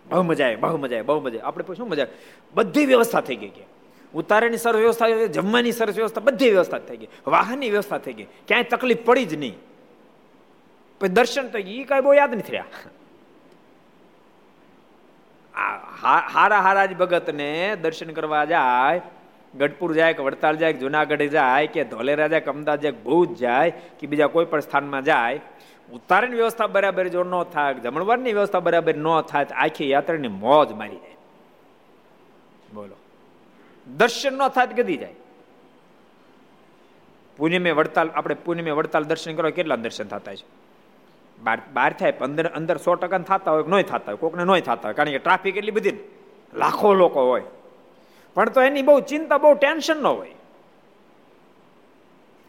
[0.09, 2.07] બહુ મજા આવે, બહુ મજા આવે, બહુ મજા આપણે શું મજા
[2.53, 3.63] બધી વ્યવસ્થા થઈ ગઈ કે.
[4.13, 7.07] ઉતારાની સરસ વ્યવસ્થા, જમવાની સરસ વ્યવસ્થા, બધી વ્યવસ્થા થઈ ગઈ.
[7.27, 8.23] વાહનની વ્યવસ્થા થઈ ગઈ.
[8.23, 9.55] ક્યાંય તકલીફ પડી જ નહીં.
[11.01, 12.65] પછી દર્શન તો એ કાંઈ બહુ યાદ નથી રહ્યા.
[16.33, 19.01] હારા હારા જ ભગતને દર્શન કરવા જાય,
[19.57, 23.69] ગઢપુર જાય કે વડતાલ જાય જુનાગઢ જાય કે ધોલેરા જાય કે અમદાવાદ જાય ભુજ જાય
[23.99, 25.39] કે બીજા કોઈ પણ સ્થાનમાં જાય,
[25.91, 30.97] ઉતારની વ્યવસ્થા બરાબર જો ન થાય, જમણવારની વ્યવસ્થા બરાબર ન થાય આખી યાત્રાની મોજ મારી
[30.97, 31.17] જાય.
[32.73, 32.95] બોલો.
[33.87, 35.15] દર્શન ન થાય ગદી જાય.
[37.37, 40.60] પુણ્યમે વડતાલ, આપણે પુણ્યમે વડતાલ દર્શન કરવા કેટલા દર્શન થતા છે?
[41.41, 44.87] બહાર બહાર થાય અંદર અંદર સો ટકા થતા હોય નહીં થતા હોય, કોકને નહીં થતા
[44.87, 45.97] હોય, કારણ કે ટ્રાફિક એટલી બધી
[46.53, 47.47] લાખો લોકો હોય.
[48.35, 50.35] પણ તો એની બહુ ચિંતા, બહુ ટેન્શન ન હોય.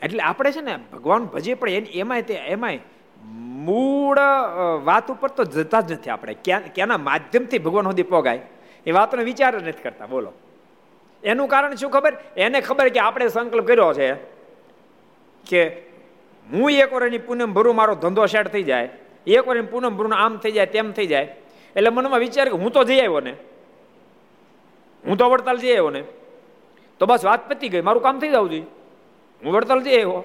[0.02, 2.81] એટલે આપણે છે ને, ભગવાન ભજીએ, પણ એમાંય તે, એમાંય
[3.66, 4.18] મૂળ
[4.85, 6.35] વાત ઉપર તો જતા જ નથી આપણે.
[6.44, 8.42] ક્યાં, ક્યાંના માધ્યમથી ભગવાન સુધી પોગાય?
[8.87, 10.33] એ વાતનો વિચાર જ નથી કરતા, બોલો.
[11.22, 12.14] એનું કારણ શું ખબર?
[12.37, 14.09] એને ખબર કે આપણે સંકલ્પ કર્યો છે
[15.46, 15.62] કે
[16.53, 18.88] હું એક વર્ષની પૂનમ ભરું, મારો ધંધો સેટ થઈ જાય.
[19.27, 21.37] એક વર્ષની પૂનમ ભરું આમ થઈ જાય, તેમ થઈ જાય.
[21.77, 23.35] એટલે મનમાં વિચાર કે હું તો જઈ આવ્યો ને.
[25.07, 26.05] હું તો વડતાલ જઈ આવ્યો ને.
[26.99, 28.65] તો બસ વાત પતી ગઈ, મારું કામ થઈ જવું જોઈએ
[29.45, 30.25] હું વડતાલ જઈ આવ્યો.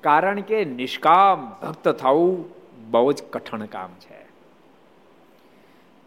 [0.00, 2.54] કારણ કે નિષ્કામ ભક્ત થવું
[2.90, 4.26] બહુ જ કઠણ કામ છે.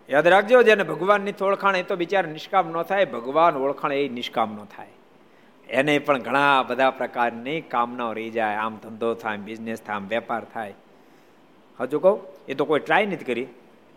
[0.10, 4.52] યાદ રાખજો, જેને ભગવાનની ઓળખાણ, એ તો બિચાર નિષ્કામ ન થાય, ભગવાન ઓળખાણ એ નિષ્કામ
[4.52, 4.88] ન થાય.
[5.70, 8.56] એને પણ ઘણા બધા પ્રકારની કામનાઓ રહી જાય.
[8.56, 10.74] આમ ધંધો થાય બિઝનેસ થાય, આમ વેપાર થાય.
[11.80, 13.48] હજુ કહું, એ તો કોઈ ટ્રાય નથી કરી.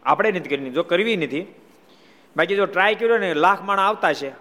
[0.03, 1.47] આપણે નથી કરી, જો કરવી નથી.
[2.37, 4.33] બાકી જો ટ્રાય કર્યો ને, લાખ માણા આવતા છે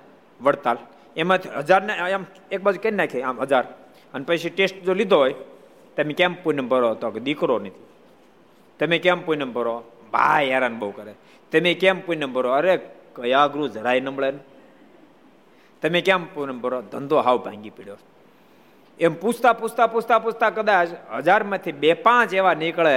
[0.42, 0.78] વડતાલ.
[1.18, 3.64] એમાંથી હજારને આમ એક બાજુ કરી નાખીએ આમ હજાર.
[4.14, 5.36] અને પછી ટેસ્ટ જો લીધો હોય,
[5.96, 6.94] તમે કેમ પૂનમ ભરો?
[6.94, 7.86] તો કે દીકરો નથી.
[8.80, 9.84] તમે કેમ પૂનમ ભરો?
[10.12, 11.14] ભાઈ હેરાન બહુ કરે.
[11.52, 12.52] તમે કેમ પૂનમ ભરો?
[12.52, 12.78] અરે
[13.16, 14.34] કયા ગૃહ જરાય નમળે
[15.82, 16.22] તમે કેમ
[16.92, 18.00] ધંધો હાવ ભાંગી પડ્યો.
[19.00, 20.90] એમ પૂછતા પૂછતા પૂછતા પૂછતા કદાચ
[21.26, 22.96] હજારમાંથી બે પાંચ એવા નીકળે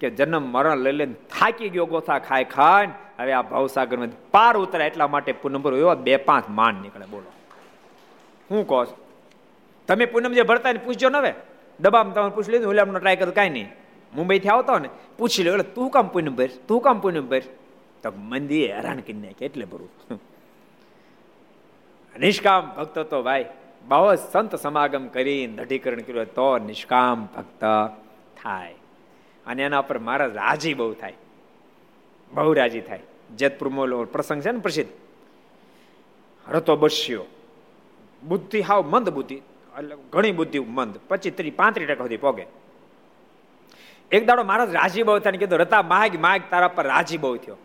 [0.00, 3.96] કે જન્મ મરણ લઈ લઈને થાકી ગયો ગોથા ખાય ખાય હવે આ ભાવસાગર
[4.34, 5.76] પાર ઉતરે એટલા માટે પૂનમ ભરો.
[5.84, 7.30] એવા બે પાંચ માન નીકળે, બોલો.
[8.50, 8.84] હું કહો
[9.88, 11.32] તમે પૂનમ જે ભરતા ને પૂછજો ને હવે.
[11.80, 13.68] ડબ્બામાં તમે પૂછી લીધું ઓલામનો ટ્રાય કરો, કાંઈ નહીં.
[14.12, 17.44] મુંબઈથી આવતો ને, પૂછી લો એટલે તું કામ પૂનમ ભર, તું કામ પૂનમ ભર.
[18.02, 19.90] તો મંદિર હેરાન કરી નાખે, એટલે ભરું.
[22.20, 23.44] નિષ્કામ ભક્ત તો ભાઈ,
[23.88, 27.64] બહુ સંત સમાગમ કરી દઢીકરણ કર્યું તો નિષ્કામ ભક્ત
[28.42, 28.74] થાય.
[29.46, 31.14] અને એના પર મારા રાજી બહુ થાય.
[32.32, 33.00] બહુ રાજી થાય.
[33.36, 34.90] જેતપુર મોલો પ્રસંગ છે ને પ્રસિદ્ધ.
[36.50, 37.24] રતો બસ્યો.
[38.22, 39.34] બુદ્ધિ હાવ મંદ બુદ્ધિ.
[39.34, 41.00] એટલે ઘણી બુદ્ધિ મંદ.
[41.08, 42.46] પચીસ ત્રીસ પાંત્રીસ ટકા સુધી પોગે.
[44.12, 47.56] એક દાડો મહારાજ રાજી બહુ થાય કીધું, રતા, માગ માગ, તારા પર રાજી બહુ થયો.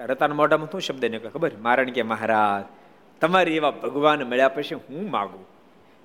[0.00, 1.50] રતાના મોઢામાં શું શબ્દ નીકળે ખબર?
[1.60, 2.85] મારણ કે મહારાજ
[3.20, 5.46] તમારી એવા ભગવાન મળ્યા પછી હું માગું?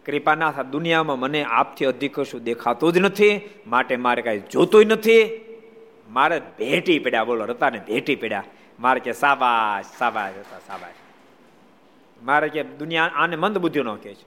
[0.05, 5.45] કૃપાનાથ, આ દુનિયામાં મને આપથી અધિક કશું દેખાતું જ નથી, માટે મારે કાંઈ જોતું નથી.
[6.09, 8.43] મારે ભેટી પડ્યા, બોલો, રતાને ભેટી પડ્યા.
[8.79, 10.93] મારે કે સાબાશ સાબાશ હતા સાબાશ.
[12.23, 14.25] મારે કે દુનિયા આને મંદ બુદ્ધિ નો કે છે.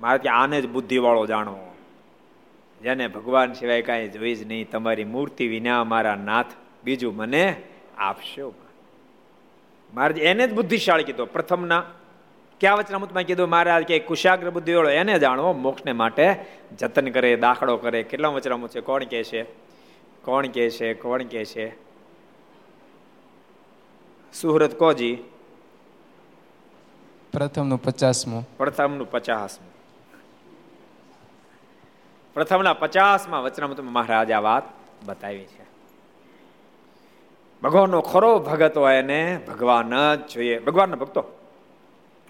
[0.00, 1.74] મારે કે આને જ બુદ્ધિવાળો જાણો
[2.82, 6.46] જેને ભગવાન સિવાય કાંઈ જોઈ જ નહીં, તમારી મૂર્તિ વિના મારા નાથ
[6.84, 7.62] બીજું મને
[7.98, 8.54] આપશો.
[9.94, 11.84] મારે એને જ બુદ્ધિશાળી કીધો, પ્રથમના
[12.60, 13.48] ક્યાં વચનામૃતમાં કીધું?
[13.48, 16.44] મહારાજ કે કુશાગ્ર બુદ્ધિવાળો એને જાણો મોક્ષને માટે
[16.78, 18.02] જતન કરે દાખલો કરે.
[18.02, 18.80] કેટલા વચનામૃત છે?
[18.80, 19.42] કોણ કે છે?
[20.22, 20.94] કોણ કે છે?
[20.94, 21.88] કોણ કે છે?
[24.32, 25.18] સુહૃત કોજી?
[27.32, 28.48] પ્રથમનું પચાસમું.
[28.56, 29.72] પ્રથમનું પચાસમું.
[32.34, 34.62] પ્રથમના પચાસમાં વચનામૃતમાં મહારાજ આ વાત
[35.06, 35.68] બતાવી છે.
[37.62, 40.58] ભગવાનનો ખરો ભગત હોય એને ભગવાન જ જોઈએ.
[40.58, 41.24] ભગવાનના ભક્તો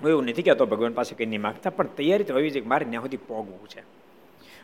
[0.03, 2.85] હું એવું નથી કહેતો ભગવાન પાસે કંઈ નહીં માગતા, પણ તૈયારી તો હોવી જોઈએ મારે
[2.85, 3.83] ત્યાં સુધી પોગવું છે.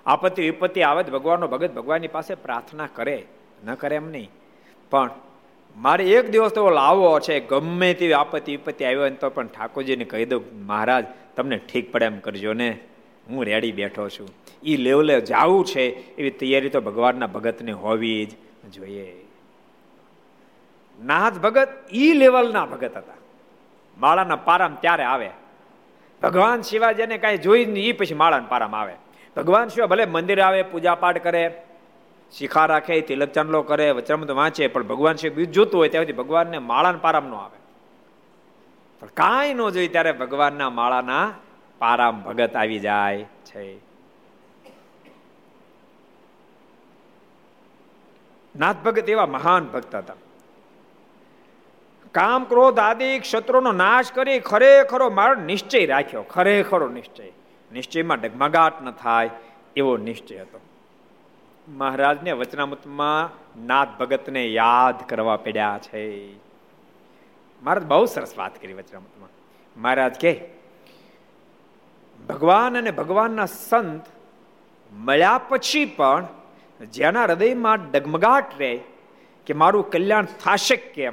[0.07, 3.25] આપત્તિ વિપત્તિ આવે જ ભગવાનનો ભગત ભગવાનની પાસે પ્રાર્થના કરે,
[3.65, 4.31] ન કરે એમ નહીં.
[4.91, 5.11] પણ
[5.77, 10.25] મારે એક દિવસ તો લાવવો છે, ગમે તેવી આપત્તિ વિપત્તિ આવ્યો તો પણ ઠાકોરજીને કહી
[10.25, 11.05] દઉં, મહારાજ,
[11.37, 12.79] તમને ઠીક પડે એમ કરજો ને,
[13.31, 14.29] હું રેડી બેઠો છું.
[14.63, 15.85] એ લેવલે જવું છે,
[16.17, 18.33] એવી તૈયારી તો ભગવાનના ભગતને હોવી જ
[18.75, 19.15] જોઈએ.
[21.05, 23.21] નાથ ભગત ઈ લેવલના ભગત હતા.
[23.99, 25.31] માળાના પારામ ત્યારે આવે.
[26.23, 28.95] ભગવાન શિવા જેને કાંઈ જોઈ ને એ પછી માળાના પારામાં આવે.
[29.37, 31.63] ભગવાન શિવ ભલે મંદિર આવે પૂજા પાઠ કરે,
[32.33, 36.59] શિખા રાખે, તિલક ચાંદલો કરે વચરામૃત વાંચે, પણ ભગવાન શિવ બીજું જોતું હોય ત્યાંથી ભગવાનને
[36.59, 37.59] માળાના પારામ નો આવે.
[39.01, 41.33] પણ કાંઈ ન જોઈ ત્યારે ભગવાનના માળાના
[41.79, 43.77] પારામ ભગત આવી જાય છે.
[48.57, 50.15] નાથ ભગત એવા મહાન ભક્ત હતા.
[52.15, 56.23] કામ ક્રોધ આદિ ક્ષત્રોનો નાશ કરી ખરેખરો મારો નિશ્ચય રાખ્યો.
[56.23, 57.33] ખરેખરો નિશ્ચય.
[57.73, 59.31] નિશ્ચયમાં ડગમગાટ ન થાય
[59.77, 60.61] એવો નિશ્ચય હતો.
[61.69, 63.31] મહારાજને વચનામૃતમાં
[63.67, 66.35] નાથ ભગતને યાદ કરવા પડ્યા છે.
[67.63, 69.29] મહારાજ બહુ સરસ વાત કરી વચનામૃતમાં.
[69.81, 70.41] મહારાજ કે
[72.29, 74.07] ભગવાન અને ભગવાનના સંત
[74.93, 76.27] મળ્યા પછી પણ
[76.91, 78.81] જેના હૃદયમાં ડગમગાટ રહે
[79.47, 81.13] કે મારું કલ્યાણ થશે કેમ?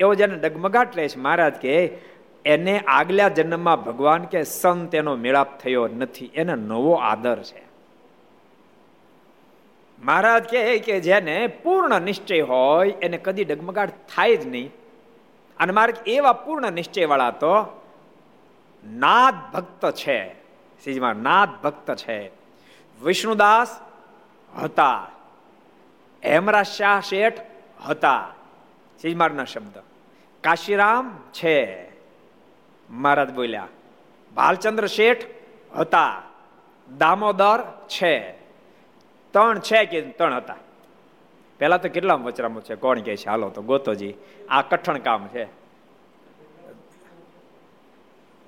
[0.00, 1.18] એવો જેને ડગમગાટ રહે છે.
[1.18, 1.98] મહારાજ કે
[2.44, 6.30] એને આગલા જન્મમાં ભગવાન કે સંત એનો મેળાપ થયો નથી.
[6.34, 7.62] એને નવો આદર છે.
[10.04, 14.70] મહારાજ કહે કે જેને પૂર્ણ નિશ્ચય હોય એને કદી ડગમગાટ થાય જ નહીં.
[15.58, 17.82] અને મારે એવા પૂર્ણ નિશ્ચયવાળા તો
[18.86, 20.34] નાદ ભક્ત છે.
[20.84, 22.28] સીજમાં નાદ ભક્ત છે.
[23.02, 23.80] વિષ્ણુદાસ
[24.62, 25.10] હતા.
[26.26, 27.40] હેમરાજ શાહ શેઠ
[27.86, 28.28] હતા.
[29.04, 29.82] સીજમારના શબ્દ.
[30.40, 31.88] કાશીરામ છે.
[32.90, 33.68] મહારાજ બોલ્યા,
[34.34, 35.24] ભાલચંદ્ર શેઠ
[35.76, 36.22] હતા,
[36.98, 38.32] દામોદર છે.
[39.32, 40.56] ત્રણ છે કે ત્રણ હતા?
[41.58, 42.74] પેલા તો કેટલા વચરામો છે?
[42.74, 43.28] કોણ કે છે?
[43.28, 44.14] હાલો તો ગોતોજી,
[44.48, 45.44] આ કઠણ કામ છે.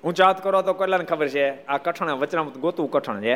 [0.03, 1.65] ઊંચા હાથ કરો તો કેટલાને ખબર છે?
[1.65, 3.35] આ કઠણ વચરામ ગોતવું કઠણ છે.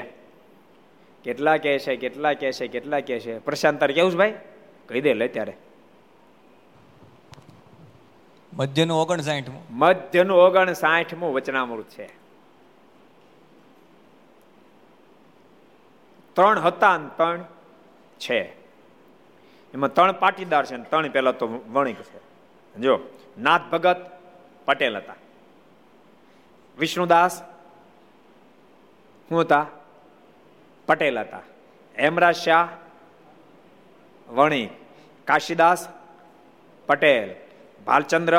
[1.24, 3.40] કેટલા કે છે, કેટલા કે છે, કેટલા કે છે?
[3.40, 4.34] પ્રશાંતર કેવું ભાઈ?
[4.88, 5.58] કહી દે લે ત્યારે.
[8.54, 9.64] મધ્યનું ઓગણસાઠમું.
[9.70, 12.08] મધ્યનું ઓગણસાઠમું વચનામૃત છે.
[16.34, 17.44] ત્રણ હતા ત્રણ
[18.20, 18.42] છે.
[19.74, 22.20] એમાં ત્રણ પાટીદાર છે ત્રણ પેલા તો વણિક છે.
[22.82, 23.00] જો,
[23.38, 24.06] નાથ ભગત
[24.66, 25.14] પટેલ હતા.
[26.78, 27.42] વિષ્ણુદાસ
[29.30, 29.66] શું હતા?
[30.88, 31.40] પટેલ હતા.
[32.00, 32.70] હેમરાજ શાહ
[34.30, 34.70] વણિક.
[35.26, 35.88] કાશીદાસ
[36.88, 37.51] પટેલ.
[37.86, 38.36] ભાલચંદ્ર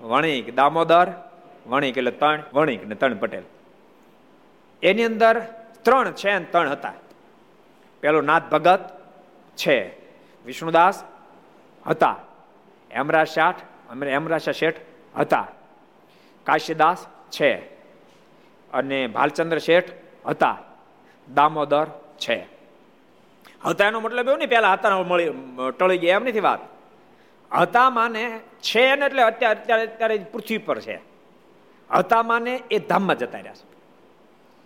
[0.00, 1.08] વણિક, દામોદર,
[1.66, 3.44] વણિક એટલે ત્રણ વણિક ને ત્રણ પટેલ.
[4.82, 5.34] એની અંદર
[5.84, 6.94] ત્રણ છે ને ત્રણ હતા.
[8.02, 8.82] પેલો નાથ ભગત
[9.56, 9.76] છે,
[10.46, 11.04] વિષ્ણુદાસ
[11.86, 12.16] હતા.
[12.90, 13.60] હેમરાજ શાઠ
[14.14, 14.80] હેમરાજ શેઠ
[15.16, 15.46] હતા.
[16.46, 17.50] કાશીદાસ છે
[18.72, 19.90] અને ભાલચંદ્ર શેઠ
[20.26, 20.56] હતા.
[21.28, 21.86] દામોદર
[22.18, 22.38] છે.
[23.66, 25.30] હતા એનો મતલબ એવું નહીં પેલા હતા મળી
[25.78, 26.71] ટળી ગયા, એમ નથી વાત.
[27.60, 31.00] હતા માને છે ને એટલે અત્યારે અત્યારે અત્યારે પૃથ્વી પર છે.
[31.90, 33.72] હતા માને એ ધામમાં જતા રહ્યા છે.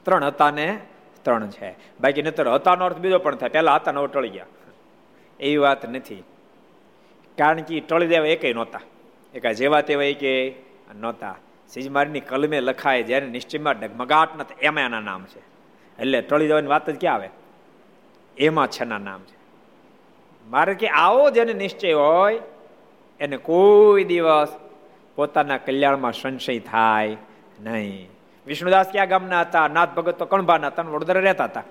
[0.03, 0.79] ત્રણ હતાને
[1.23, 1.75] ત્રણ છે.
[2.01, 3.49] બાકી નતર હતાનો અર્થ બીજો પણ થાય.
[3.49, 4.47] પહેલા હતા નવ ટળી ગયા.
[5.41, 6.23] એવી વાત નથી.
[7.39, 8.81] કારણ કે ટળી દેવા એકેય નહોતા.
[9.35, 10.55] એકા જેવા તેવા કે
[10.95, 11.37] નહોતા.
[11.69, 15.41] સિજમારની કલમે લખાય જ્યારે નિશ્ચયમાં ડગમગાટ નથી એમાં એના નામ છે.
[15.99, 17.29] એટલે ટળી દેવાની વાત જ ક્યાં આવે?
[18.39, 19.37] એમાં છના નામ છે.
[20.47, 22.41] મારે કે આવો જેને નિશ્ચય હોય
[23.21, 24.49] એને કોઈ દિવસ
[25.17, 27.17] પોતાના કલ્યાણમાં સંશય થાય
[27.61, 28.11] નહીં.
[28.47, 29.69] વિષ્ણુદાસ ક્યાં ગામના હતા?
[29.69, 31.63] નાથ ભગત તો કણભાના હતા વડોદરા રહેતા હતા.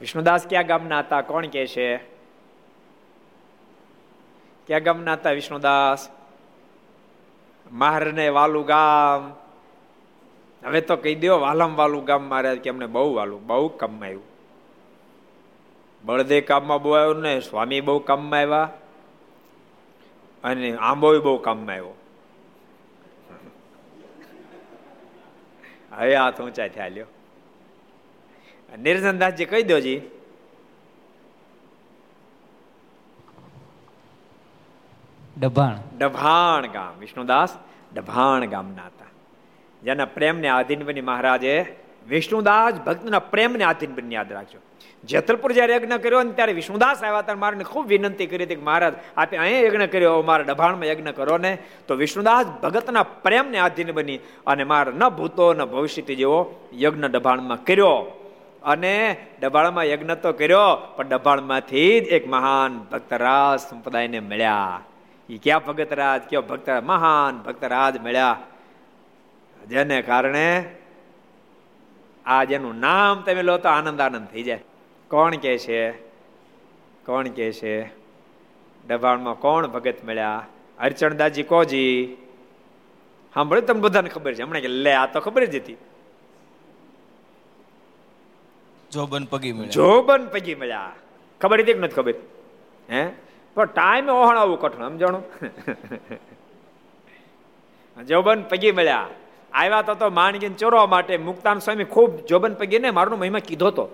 [0.00, 1.20] વિષ્ણુદાસ ક્યાં ગામના હતા?
[1.20, 1.96] કોણ કે છે?
[4.66, 6.08] ક્યાં ગામના હતા વિષ્ણુદાસ?
[7.72, 9.32] મહારને વાલું ગામ.
[10.66, 14.22] હવે તો કહી દો વાલમ વાલું ગામ મારે કે અમને બહુ વાલું, બહુ કામમાં આવ્યું.
[16.04, 18.70] બળદે કામમાં બહુ આવ્યું ને, સ્વામી બહુ કામમાં આવ્યા.
[20.44, 21.96] અને આંબો બહુ કામમાં આવ્યો
[25.92, 27.08] હવે હાથ ઊંચા થયા લ્યો
[28.78, 30.00] નિરંજનદાસજી કહી દો જી
[35.36, 37.52] ડભાણ ડભાણ ગામ વિષ્ણુદાસ
[37.92, 39.12] ડભાણ ગામના હતા
[39.82, 41.54] જેના પ્રેમને આધીન બની મહારાજે
[42.08, 44.58] વિષ્ણુદાસ ભક્તના પ્રેમને આધીન બની યાદ રાખજો.
[45.04, 48.62] જેતલપુર જયારે યજ્ઞ કર્યો ને ત્યારે વિષ્ણુદાસ આવ્યા ત્યારે મારે ખૂબ વિનંતી કરી હતી કે
[48.62, 51.58] મહારાજ, આપે અહીંયા યજ્ઞ કર્યો મારા ડભાણમાં યજ્ઞ કરો ને.
[51.88, 57.64] તો વિષ્ણુદાસ ભગતના પ્રેમને આધીન બની અને મારા ન ભૂતો ન ભવિષ્ય જેવો યજ્ઞ ડભાણમાં
[57.64, 58.18] કર્યો.
[58.64, 64.80] અને ડભાણમાં યજ્ઞ તો કર્યો, પણ ડભાણમાંથી જ એક મહાન ભક્તરાજ સંપ્રદાયને મળ્યા.
[65.30, 66.22] એ ક્યાં ભગતરાજ?
[66.30, 68.38] કયો ભક્ત મહાન ભક્તરાજ મળ્યા.
[69.68, 70.64] જેને કારણે
[72.26, 74.60] આ જેનું નામ તમે લો તો આનંદ આનંદ થઈ જાય.
[75.08, 75.92] કોણ કે છે?
[77.06, 77.86] કોણ કે છે?
[78.86, 80.46] દબાણમાં કોણ ભગત મળ્યા?
[80.80, 82.16] હરચણદાસજી કોજી?
[83.34, 84.42] સાંભળ્યું તમને બધાને ખબર છે?
[84.42, 85.76] હમણાં કે લે આ તો ખબર જ હતી.
[88.92, 89.70] જોબન પગી મળ્યા.
[89.70, 90.92] જોબન પગી મળ્યા.
[91.40, 92.14] ખબર હતી કે નથી ખબર?
[92.90, 93.10] હે?
[93.54, 95.22] પણ ટાઈમે ઓહણ આવું કઠણ સમજાણું?
[98.06, 99.06] જોબન પગી મળ્યા.
[99.54, 103.88] આવ્યા તો માણગીને ચોરવા માટે મુક્તાન સ્વામી ખૂબ જોબન પગીને મારું મહિમા કીધો તો.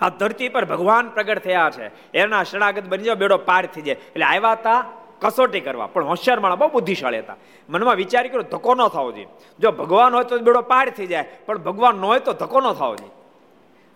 [0.00, 2.16] આ ધરતી પર ભગવાન પ્રગટ થયા છે.
[2.18, 3.94] એના શરણાગત બની જાવ બેડો પાર થઈ જાય.
[3.94, 4.84] એટલે આવ્યા હતા
[5.20, 5.86] કસોટી કરવા.
[5.86, 7.36] પણ હોશિયાર માણસ બહુ બુદ્ધિશાળી હતા.
[7.68, 9.26] મનમાં વિચાર કર્યો, ધક્કો ન થવો જોઈએ
[9.60, 11.28] જો ભગવાન હોય તો બેડો પાર થઈ જાય.
[11.46, 13.10] પણ ભગવાન ન હોય તો ધક્કો ન થવો જોઈએ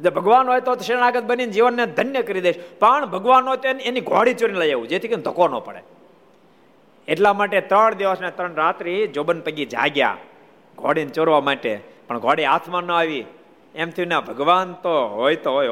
[0.00, 2.54] જો ભગવાન હોય તો શરણાગત બનીને જીવનને ધન્ય કરી દઈશ.
[2.80, 5.82] પણ ભગવાન હોય તો એની ઘોડી ચોરીને લઈ આવું જેથી કરીને ધક્કો ન પડે.
[7.08, 10.16] એટલા માટે ત્રણ દિવસ ને ત્રણ રાત્રિ જોબન પગી જાગ્યા.
[10.78, 11.72] ઘોડીને ચોરવા માટે.
[12.08, 13.24] પણ ઘોડી હાથમાં ન આવી.
[13.74, 15.68] એમ થયું, ના, ભગવાન તો હોય તો હોય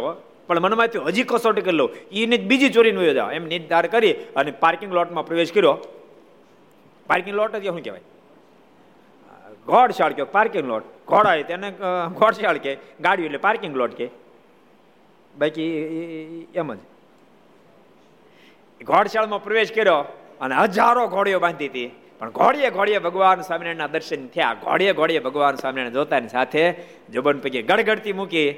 [0.47, 1.91] પણ મનમાં થયું, હજી કસોટી કરી લઉં.
[2.13, 5.79] એને બીજી ચોરીને વયો જાવ એમ નિર્ધાર કરી અને પાર્કિંગ લોટમાં પ્રવેશ કર્યો.
[7.07, 8.05] પાર્કિંગ લોટ જ શું કહેવાય?
[9.67, 11.71] ઘોડશાળ કહો પાર્કિંગ લોટ ઘોડા તેને
[12.15, 14.09] ઘોડશાળ કે, ગાડી એટલે પાર્કિંગ લોટ કે.
[15.39, 15.67] બાકી
[16.55, 16.79] એમ જ.
[18.81, 19.99] ઘોડશાળમાં પ્રવેશ કર્યો
[20.41, 21.87] અને હજારો ઘોડીઓ બાંધી હતી.
[22.19, 24.55] પણ ઘોડીએ ઘોડીએ ભગવાન સ્વામિનારાયણના દર્શન થયા.
[24.55, 26.75] ઘોડીએ ઘોડીએ ભગવાન સ્વામિનારાયણ જોતાની સાથે
[27.13, 28.51] જોબન પૈકી ગડગડતી મૂકી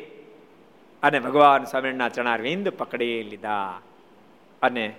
[1.02, 3.80] અને ભગવાન સ્વામિનારાયણના ચણાર વિંદ પકડી લીધા.
[4.62, 4.94] અને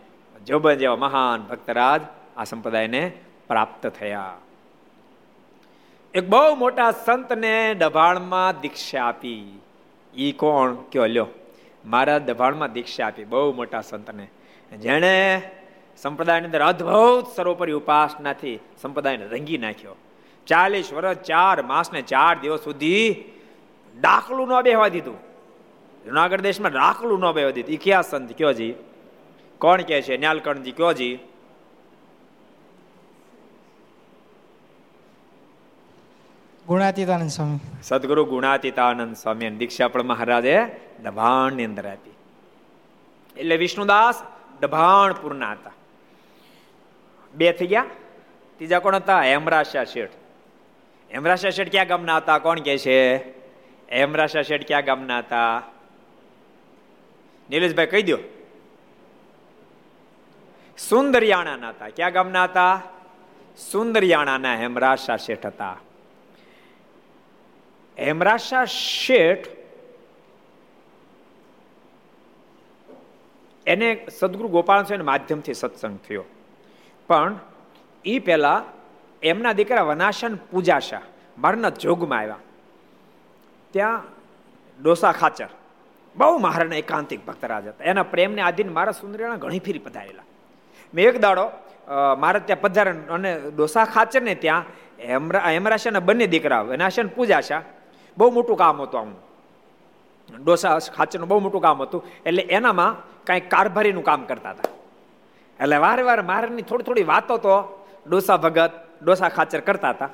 [0.48, 2.02] જોબન જેવા મહાન ભક્તરાજ
[2.38, 3.12] આ સંપ્રદાયને
[3.48, 4.34] પ્રાપ્ત થયા.
[6.13, 9.62] એક બહુ મોટા સંતને દભાણમાં દીક્ષા આપી.
[10.17, 10.76] ઈ કોણ?
[10.76, 11.28] કયો લ્યો.
[11.86, 14.28] મારા દભાણમાં દીક્ષા આપી બહુ મોટા સંતને.
[14.78, 15.41] જેણે
[16.01, 19.95] સંપ્રદાયની અંદર અદ્ભુત સર્વોપરી ઉપાસનાથી સંપ્રદાયને રંગી નાખ્યો.
[20.47, 23.23] ચાલીસ વર્ષ ચાર માસ ને ચાર દિવસ સુધી
[24.01, 25.17] દાખલું ન બેહવા દીધું.
[26.05, 27.73] જુનાગઢ દેશમાં દાખલું ન બેહવા દીધું.
[27.73, 28.73] ઇતિહાસ સંત કયો જી?
[29.59, 30.17] કોણ કે છે?
[30.17, 31.19] ન્યાલકંઠજી કયો જી?
[36.67, 37.59] ગુણાતીતાનંદ સ્વામી.
[37.83, 42.13] સદગુરુ ગુણાતીતાનંદ સ્વામી દીક્ષા પણ મહારાજે દભાણની અંદર આપી.
[43.38, 44.23] એટલે વિષ્ણુદાસ
[44.62, 45.71] દભાણપુરના હતા.
[47.39, 47.86] બે થઈ ગયા?
[48.58, 49.21] ત્રીજા કોણ હતા?
[49.21, 50.12] હેમરાશા શેઠ.
[51.13, 52.39] હેમરાશા શેઠ ક્યાં ગામના હતા?
[52.39, 52.97] કોણ કે છે?
[53.91, 55.63] હેમરાશા શેઠ ક્યાં ગામના હતા?
[57.49, 58.17] નિલેશભાઈ કહી દો.
[60.78, 61.89] સુંદરિયાણાના હતા.
[61.89, 62.82] ક્યાં ગામના હતા?
[63.58, 65.78] સુંદરિયાણાના હેમરાશા શેઠ હતા.
[67.99, 69.47] હેમરાશા શેઠ
[73.65, 76.25] એને સદગુરુ ગોપાલ સ્વામી માધ્યમથી સત્સંગ થયો.
[77.10, 77.36] પણ
[78.06, 78.60] એ પહેલા
[79.22, 81.04] એમના દીકરા વનાશન પૂજાશા
[81.38, 82.41] મારના જોગમાં આવ્યા.
[83.74, 84.02] ત્યાં
[84.80, 85.50] ડોસા ખાચર.
[86.15, 87.86] બહુ મહારાણા એકાંતિક ભક્તરાજ હતા.
[87.91, 90.28] એના પ્રેમને આધીન મારા સુંદરીના ઘણી ફેરી પધારેલા.
[90.93, 91.45] મેં એક દાડો
[92.24, 94.65] મારા ત્યાં પધારે અને ડોસા ખાચર ને ત્યાં
[95.10, 97.62] હેમરા હેમરાશાના બંને દીકરા વનાશન પૂજાશા,
[98.17, 99.12] બહુ મોટું કામ હતું આમ
[100.43, 102.02] ડોસા ખાચરનું બહુ મોટું કામ હતું.
[102.28, 102.93] એટલે એનામાં
[103.28, 104.72] કાંઈક કારભારીનું કામ કરતા હતા.
[105.62, 108.72] એટલે વારે વારે મહારાજની થોડી થોડી વાતો તો ડોસા ભગત,
[109.04, 110.10] ડોસા ખાચર કરતા હતા.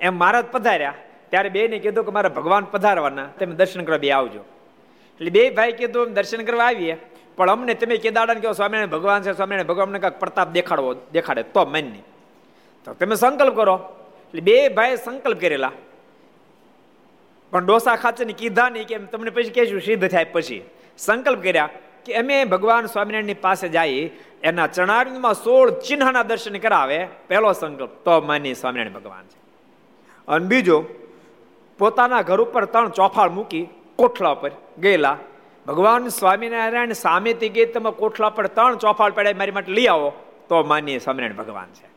[0.00, 0.94] એમ મહારાજ પધાર્યા.
[1.30, 4.40] ત્યારે બેને કીધું કે મારે ભગવાન પધારવાના, તમે દર્શન કરવા બે આવજો.
[4.40, 6.96] એટલે બે ભાઈ કીધું દર્શન કરવા આવીએ.
[7.36, 11.42] પણ અમને તમે કેદાડા કહો, સ્વામિનારાયણ ભગવાન છે, સ્વામિનારાયણ ભગવાનને કાંઈક પ્રતાપ દેખાડવો, દેખાડે.
[11.42, 11.90] તો માન્ય
[12.84, 13.96] તો તમે સંકલ્પ કરો.
[14.28, 15.72] એટલે બે ભાઈ સંકલ્પ કરેલા.
[17.50, 20.64] પણ ડોસા ખાચરની કીધા નહીં કે તમને પછી કહેશું, સિદ્ધ થાય પછી.
[20.98, 21.68] સંકલ્પ કર્યા.
[22.04, 24.10] કે અમે ભગવાન સ્વામિનારાયણની પાસે જઈએ
[24.42, 29.38] એના ચરણારવિંદમાં સોળ ચિહ્નના દર્શન કરાવે, પહેલો સંકલ્પ તો માની સ્વામિનારાયણ ભગવાન છે.
[30.28, 30.84] અને બીજો,
[31.78, 35.16] પોતાના ઘર ઉપર ત્રણ ચોફાળ મૂકી, કોઠલા પર ગયેલા,
[35.66, 40.12] ભગવાન સ્વામિનારાયણ સામેથી ગઈ તમે કોઠલા પર ત્રણ ચોફાળ પડે મારી માટે લઈ આવો,
[40.48, 41.90] તો માનીય સ્વામિનારાયણ ભગવાન છે.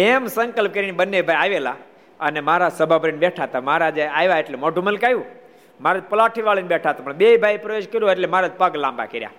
[0.00, 1.76] એમ સંકલ્પ કરીને બંને ભાઈ આવેલા,
[2.20, 3.60] અને મારા સભા ભરીને બેઠા હતા.
[3.60, 5.37] મહારાજે આવ્યા એટલે મોઢું મલકાયું.
[5.80, 9.30] મહારાજ પલાઠી વાળીને બેઠા હતા, પણ બે ભાઈ પ્રવેશ કર્યો એટલે મહારાજ પગ લાંબા કર્યા.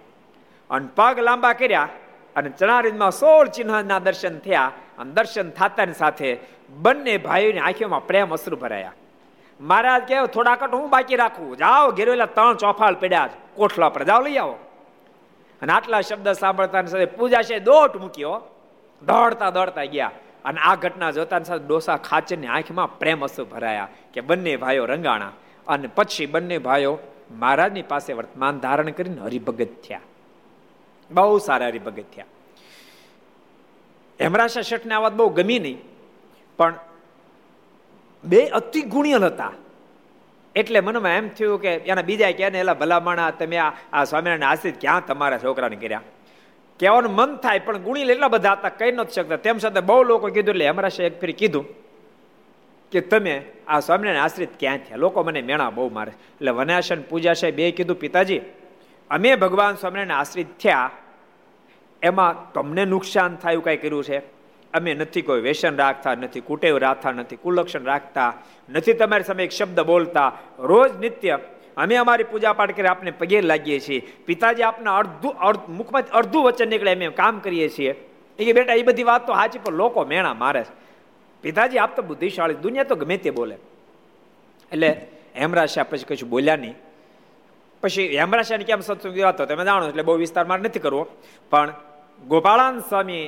[0.70, 1.90] અને પગ લાંબા કર્યા
[2.36, 4.72] અને ચણારીમાં સોળ ચિહ્નના દર્શન થયા.
[4.98, 6.38] અને દર્શન થતાની સાથે
[6.70, 8.94] બંને ભાઈઓની આંખોમાં પ્રેમ અશ્રુ ભરાયા.
[9.62, 11.58] મહારાજ કહે થોડાકટ હું બાકી રાખું.
[11.58, 14.58] જાઓ ઘેરેલા ત્રણ ચોફાળ પડ્યા કોઠલા પર જાઓ, લઈ આવો.
[15.62, 18.42] અને આટલા શબ્દ સાંભળતા સાથે પૂજા છે, દોટ મૂક્યો.
[19.02, 20.12] દોડતા દોડતા ગયા.
[20.46, 25.32] અને આ ઘટના જોતાની સાથે ડોસા ખાચરની આંખમાં પ્રેમ અસુ ભરાયા કે બંને ભાઈઓ રંગાણા.
[25.70, 26.94] અને પછી બંને ભાઈઓ
[27.40, 30.06] મહારાજની પાસે વર્તમાન ધારણ કરીને હરિભગત થયા.
[31.12, 32.30] બહુ સારા હરિભગત થયા.
[34.20, 35.80] હેમરાશા શેઠને આ વાત બહુ ગમી નહીં,
[36.60, 36.76] પણ
[38.24, 39.54] બે અતિ ગુણિયલ હતા.
[40.56, 45.06] એટલે મનમાં એમ થયું કે એના બીજા કે એલા ભલામણા, તમે આ સ્વામિનારાયણ આશ્રિત ક્યાં
[45.06, 46.06] તમારા છોકરાને કર્યા?
[46.80, 49.44] કહેવાનું મન થાય, પણ ગુણી એટલા બધા હતા કહી નથી શકતા.
[49.46, 51.66] તેમ છતાં બહુ લોકો કીધું, એટલે હેમરાશા એક ફેરી કીધું
[52.92, 54.98] કે તમે આ સ્વામિનારાયણ આશ્રિત ક્યાં થયા?
[54.98, 58.42] લોકો મને મેણા બહુ મારે એટલે વનાશન પૂજાશે બે કીધું, પિતાજી,
[59.10, 60.92] અમે ભગવાન સ્વામિનારાયણ આશ્રિત થયા.
[62.02, 64.18] એમાં તમને નુકસાન થયું કાંઈ કર્યું છે?
[64.74, 68.34] અમે નથી કોઈ વ્યસન રાખતા, નથી કુટેવ રાખતા, નથી કુલક્ષણ રાખતા,
[68.70, 70.34] નથી તમારી સામે એક શબ્દ બોલતા.
[70.60, 71.40] રોજ નિત્ય
[71.78, 74.08] અમે અમારી પૂજા પાઠ કરી આપને પગે લાગીએ છીએ.
[74.26, 75.34] પિતાજી, આપના અડધું
[75.70, 77.96] મુખમાંથી અડધું વચન નીકળે, અમે કામ કરીએ છીએ.
[78.40, 80.89] એ બેટા, એ બધી વાત તો સાચી, પણ લોકો મેણા મારે છે.
[81.44, 83.56] પિતાજી, આપ તો બુદ્ધિશાળી, દુનિયા તો ગમે તે બોલે.
[84.72, 84.90] એટલે
[85.36, 86.76] હેમરાજ શાહ પછી કશું બોલ્યા નહીં.
[87.84, 91.04] પછી હેમરાશાને કેમ સત્સંગ હતો તમે જાણો એટલે બહુ વિસ્તાર મારે નથી કરવો.
[91.52, 91.70] પણ
[92.22, 93.26] ગોપાળાન સ્વામી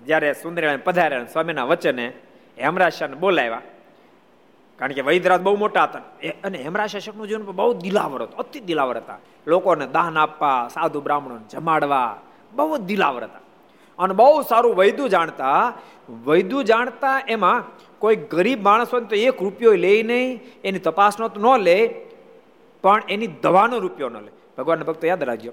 [0.00, 2.06] જ્યારે સુંદરીલાલ પધાર્યા સ્વામીના વચને
[2.58, 3.62] હેમરાશાને બોલાવ્યા,
[4.78, 6.04] કારણ કે વૈદરાજ બહુ મોટા હતા.
[6.46, 9.20] અને હેમરાશા શકનું જીવન બહુ દિલાવર હતો, અતિ દિલાવર હતા.
[9.46, 12.10] લોકોને દાન આપવા, સાધુ બ્રાહ્મણોને જમાડવા,
[12.52, 13.43] બહુ જ દિલાવર હતા.
[13.98, 15.72] અને બહુ સારું વૈદું જાણતા
[16.26, 17.64] વૈદું જાણતા એમાં
[17.98, 22.06] કોઈ ગરીબ માણસ હોય તો એક રૂપિયો લે નહીં, એની તપાસનો તો ન લે,
[22.82, 24.32] પણ એની દવાનો રૂપિયો ન લે.
[24.58, 25.52] ભગવાનના ભક્તો યાદ રાખજો.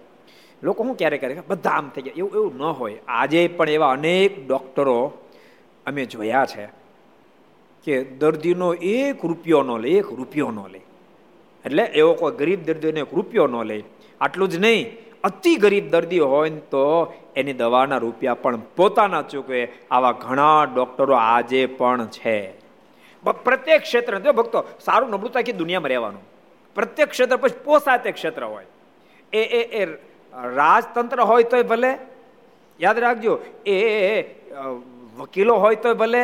[0.63, 2.13] લોકો શું ક્યારે ક્યારે બધા આમ થઈ ગયા.
[2.17, 2.97] એવું એવું ન હોય.
[3.07, 5.13] આજે પણ એવા અનેક ડોક્ટરો
[5.85, 6.65] અમે જોયા છે
[7.83, 10.81] કે દર્દીનો એક રૂપિયો ન લે, એક રૂપિયો ન લે.
[11.65, 13.83] એટલે એવો કોઈ ગરીબ દર્દીઓને એક રૂપિયો ન લે.
[14.21, 15.11] આટલું જ નહીં.
[15.23, 19.59] અતિ ગરીબ દર્દી હોય તો એની દવાના રૂપિયા પણ પોતાના ચૂકવે
[19.91, 22.35] આવા ઘણા ડોક્ટરો આજે પણ છે.
[23.23, 26.23] પ્રત્યેક ક્ષેત્ર જો ભક્તો, સારું નબળું તાકી દુનિયામાં રહેવાનું.
[26.75, 28.67] પ્રત્યેક ક્ષેત્ર પછી પોસાય તે ક્ષેત્ર હોય.
[29.33, 29.85] એ એ એ
[30.55, 31.91] રાજતંત્ર હોય તોય ભલે,
[32.79, 33.33] યાદ રાખજો,
[33.65, 33.77] એ
[35.17, 36.23] વકીલો હોય તોય ભલે,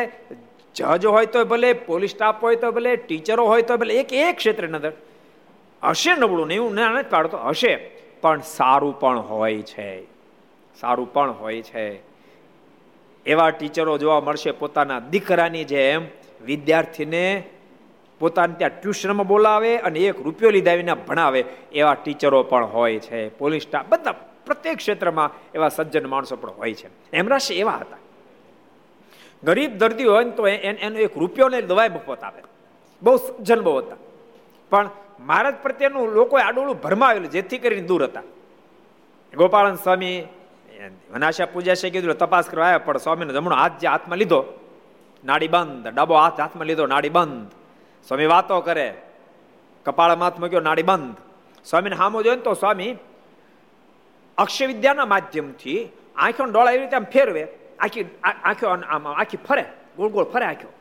[0.74, 4.36] જજ હોય તોય ભલે, પોલીસ સ્ટાફ હોય તો ભલે, ટીચરો હોય તો ભલે, એક એક
[4.36, 4.92] ક્ષેત્રની અંદર
[5.82, 7.72] હશે નબળું નહીં હું ના નથી પાડતો, હશે,
[8.22, 9.88] પણ સારું પણ હોય છે.
[10.80, 12.00] સારું પણ હોય છે.
[13.26, 16.06] એવા ટીચરો જોવા મળશે પોતાના દીકરાની જેમ.
[16.44, 17.44] વિદ્યાર્થીને
[18.18, 23.28] પોતાને ત્યાં ટ્યુશનમાં બોલાવે અને એક રૂપિયો લીધા વિના ભણાવે એવા ટીચરો પણ હોય છે.
[23.38, 24.12] પોલીસ સ્ટાફ બધા
[24.46, 26.88] પ્રત્યેક ક્ષેત્રમાં એવા સજ્જન માણસો પણ હોય છે.
[27.12, 27.96] એમરાશ એવા હતા.
[29.44, 32.42] ગરીબ દર્દી હોય ને તો એનો એક રૂપિયો ને દવાઈ મફત આવે
[33.02, 33.96] બહુ સજ્જન બહુ હતા.
[34.70, 38.22] પણ મહારાજ પ્રત્યેનું લોકોએ આડોળું ભરમાવેલું, જેથી કરીને દૂર હતા.
[39.36, 40.26] ગોપાળન સ્વામી
[41.10, 44.44] વનાશા પૂજા છે કીધું તપાસ કરવા આવ્યા પણ સ્વામીનો જમણો હાથ જે હાથમાં લીધો,
[45.24, 47.50] નાડી બંધ, ડાબો હાથ હાથમાં લીધો, નાડી બંધ.
[48.08, 48.94] સ્વામી વાતો કરે,
[49.84, 51.16] કપાળમાં હાથ મૂક્યો, નાડી બંધ.
[51.64, 52.96] સ્વામીને હામો જોયો તો સ્વામી
[54.38, 57.48] અક્ષય વિદ્યાના માધ્યમથી આંખો ડોળા એવી રીતે આમ ફેરવે,
[57.78, 58.04] આખી
[58.42, 58.66] આંખો
[59.12, 59.64] આખી ફરે,
[59.96, 60.72] ગોળ ગોળ ફરે આંખો.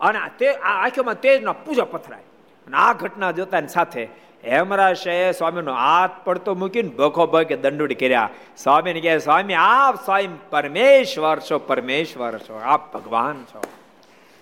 [0.00, 2.22] અને તે, આ આંખોમાં તેજનો પૂજા પથરાય.
[2.66, 4.08] અને આ ઘટના જોતાની સાથે
[4.46, 8.30] હેમરાશે સ્વામીનો હાથ પડતો મૂકીને ભખો ભગે દંડુડી કર્યા.
[8.56, 13.62] સ્વામીને કહે, સ્વામી, આપ સ્વયં પરમેશ્વર છો પરમેશ્વર છો, આપ ભગવાન છો.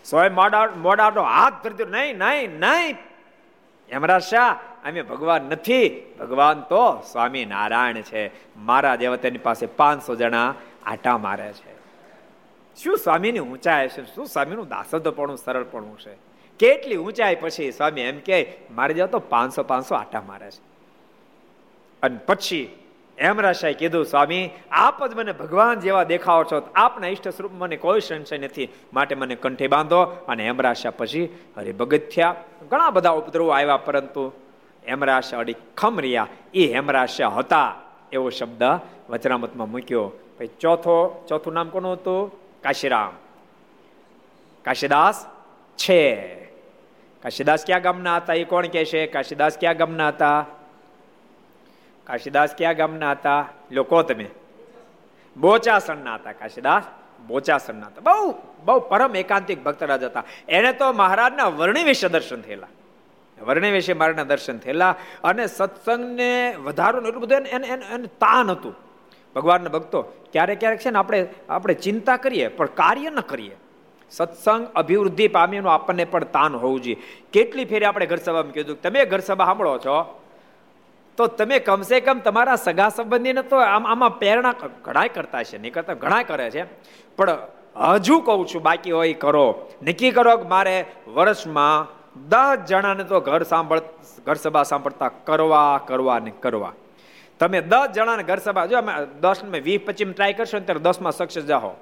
[0.04, 2.92] સ્વયં મોડા મોડાનો હાથ ધરતો નહીં નહીં નહીં,
[3.92, 8.56] હેમરાજ શાહ, અમે ભગવાન નથી, ભગવાન તો સ્વામી નારાયણ છે.
[8.56, 10.54] મારા દેવતાની પાસે પાંચસો જણા
[10.86, 11.80] આટા મારે છે.
[12.82, 14.14] શું સ્વામીની ઊંચાઈ છે?
[14.14, 16.29] શું સ્વામીનું દાસદપણું સરળપણું છે?
[16.60, 20.60] કેટલી ઊંચાઈ પછી સ્વામી એમ કે મારે જાવ તો પાંચસો પાંચસો આટા મારે છે.
[22.02, 22.76] અને પછી
[23.18, 26.68] એમ રાશાએ કીધું, સ્વામી, આપ જ મને ભગવાન જેવા દેખાવો છો.
[26.74, 28.68] આપના ઈષ્ટ સ્વરૂપ મને કોઈ સંશય નથી.
[28.92, 30.02] માટે મને કંઠે બાંધો.
[30.02, 32.34] અને હેમરાશા પછી હરિભગત થયા
[32.70, 34.32] ઘણા બધા ઉપદ્રવો આવ્યા, પરંતુ
[34.88, 36.18] હેમરાશા અડી ખમ એ
[36.54, 37.74] હેમરાશા હતા.
[38.12, 38.62] એવો શબ્દ
[39.10, 40.12] વચરામતમાં મૂક્યો.
[40.38, 42.32] પછી ચોથો, ચોથું નામ કોનું હતું?
[42.62, 43.12] કાશીરામ.
[44.64, 45.26] કાશીદાસ
[45.76, 46.40] છે.
[47.22, 49.06] કાશીદાસ ક્યાં ગામના હતા એ કોણ કે છે?
[49.06, 50.46] કાશીદાસ ક્યાં ગામના હતા?
[52.04, 53.48] કાશીદાસ ક્યાં ગામના હતા?
[53.70, 54.26] લોકો તમે.
[55.40, 56.82] બોચાસણના હતા કાશીદાસ.
[57.26, 58.00] બોચાસણના હતા.
[58.00, 60.24] બહુ બહુ પરમ એકાંતિક ભક્તરાજ હતા.
[60.48, 62.66] એને તો મહારાજના વર્ણિ વિશે દર્શન થયેલા.
[63.46, 64.94] વર્ણિ વિશે મારાના દર્શન થયેલા
[65.24, 68.74] અને સત્સંગને વધારો એટલું બધું એને એને તાન હતું.
[69.34, 73.56] ભગવાનના ભક્તો ક્યારેક ક્યારેક છે ને આપણે આપણે ચિંતા કરીએ, પણ કાર્ય ન કરીએ.
[74.10, 76.98] સત્સંગ અભિવૃદ્ધિ પામીનું આપણને પણ તાન હોવું જોઈએ.
[77.32, 79.96] કેટલી ફેરી આપણે ઘર સભામાં કીધું તમે ઘર સભા સાંભળો છો,
[81.18, 84.54] તો તમે કમસે કમ તમારા સગા સંબંધીને તો આમ આમાં પ્રેરણા
[84.84, 86.62] ઘણા કરતા છે નહીં કરતા ઘણા કરે છે.
[87.16, 87.30] પણ
[87.94, 89.46] હજુ કહું છું, બાકી હોય કરો.
[89.82, 90.76] નક્કી કરો કે મારે
[91.08, 91.88] વર્ષમાં
[92.28, 93.80] દસ જણાને તો ઘર સાંભળ,
[94.26, 96.72] ઘર સભા સાંભળતા કરવા કરવા ને કરવા.
[97.40, 98.82] તમે દસ જણાને ઘર સભા, જો
[99.20, 101.72] દસ વીસ પચીસ ટ્રાય કરશો ને ત્યારે દસમાં સક્સેસ જાઓ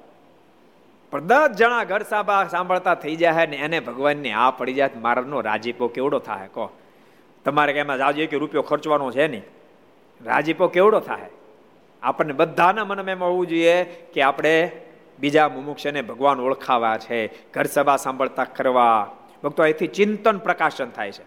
[1.11, 5.41] પણ દસ જણા ઘર સાબા સાંભળતા થઈ જાય ને એને ભગવાનની આ પડી જાય મારાનો
[5.41, 6.69] રાજીપો કેવડો થાય, કહો.
[7.45, 9.41] તમારે કે એમાં જાજો કે રૂપિયો ખર્ચવાનો છે નહીં.
[10.25, 11.29] રાજીપો કેવડો થાય?
[12.03, 14.71] આપણને બધાના મનમાં એમ હોવું જોઈએ કે આપણે
[15.19, 19.11] બીજા મુમુક્ષને ભગવાન ઓળખાવા છે, ઘર સભા સાંભળતા કરવા.
[19.43, 21.23] ભક્તો, અહીંથી ચિંતન પ્રકાશન થાય છે.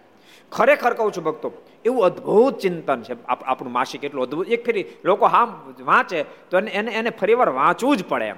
[0.51, 1.51] ખરેખર કહું છું ભક્તો,
[1.85, 3.25] એવું અદ્ભુત ચિંતન છે.
[3.25, 8.05] આપણું માસિક એટલું અદ્ભુત, એક ફેરી લોકો હા વાંચે તો એને એને ફરીવાર વાંચવું જ
[8.05, 8.35] પડે એમ.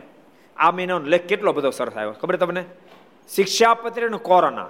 [0.58, 2.12] આ મહિનાનો લેખ કેટલો બધો સરસ આવ્યો.
[2.12, 2.66] ખબર તમને?
[3.36, 4.68] શિક્ષાપત્રી કોરોના.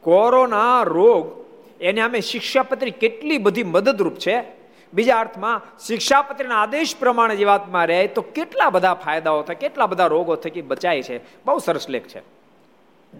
[0.00, 1.44] કોરોના રોગ,
[1.82, 4.44] એને અમે શિક્ષાપત્રી કેટલી બધી મદદરૂપ છે.
[4.94, 10.06] બીજા અર્થમાં, શિક્ષાપત્રીના આદેશ પ્રમાણે જે વાતમાં રહે, તો કેટલા બધા ફાયદાઓ થાય, કેટલા બધા
[10.06, 11.44] રોગો થકી બચાય છે.
[11.44, 12.22] બહુ સરસ લેખ છે.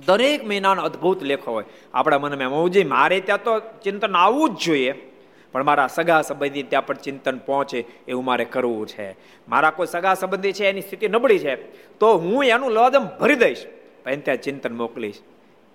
[0.06, 1.64] દરેક મહિનાનો અદ્ભુત લેખો હોય.
[1.94, 5.15] આપણા મનમાં મોજી મારે ત્યાં તો ચિંતન આવવું જ જોઈએ.
[5.56, 9.16] પણ મારા સગા સંબંધી ત્યાં પણ ચિંતન પહોંચે એવું મારે કરવું છે.
[9.48, 11.54] મારા કોઈ સગા સંબંધી છે, એની સ્થિતિ નબળી છે,
[11.98, 13.64] તો હું એનું લવાદમ ભરી દઈશ,
[14.04, 15.18] પણ ત્યાં ચિંતન મોકલીશ.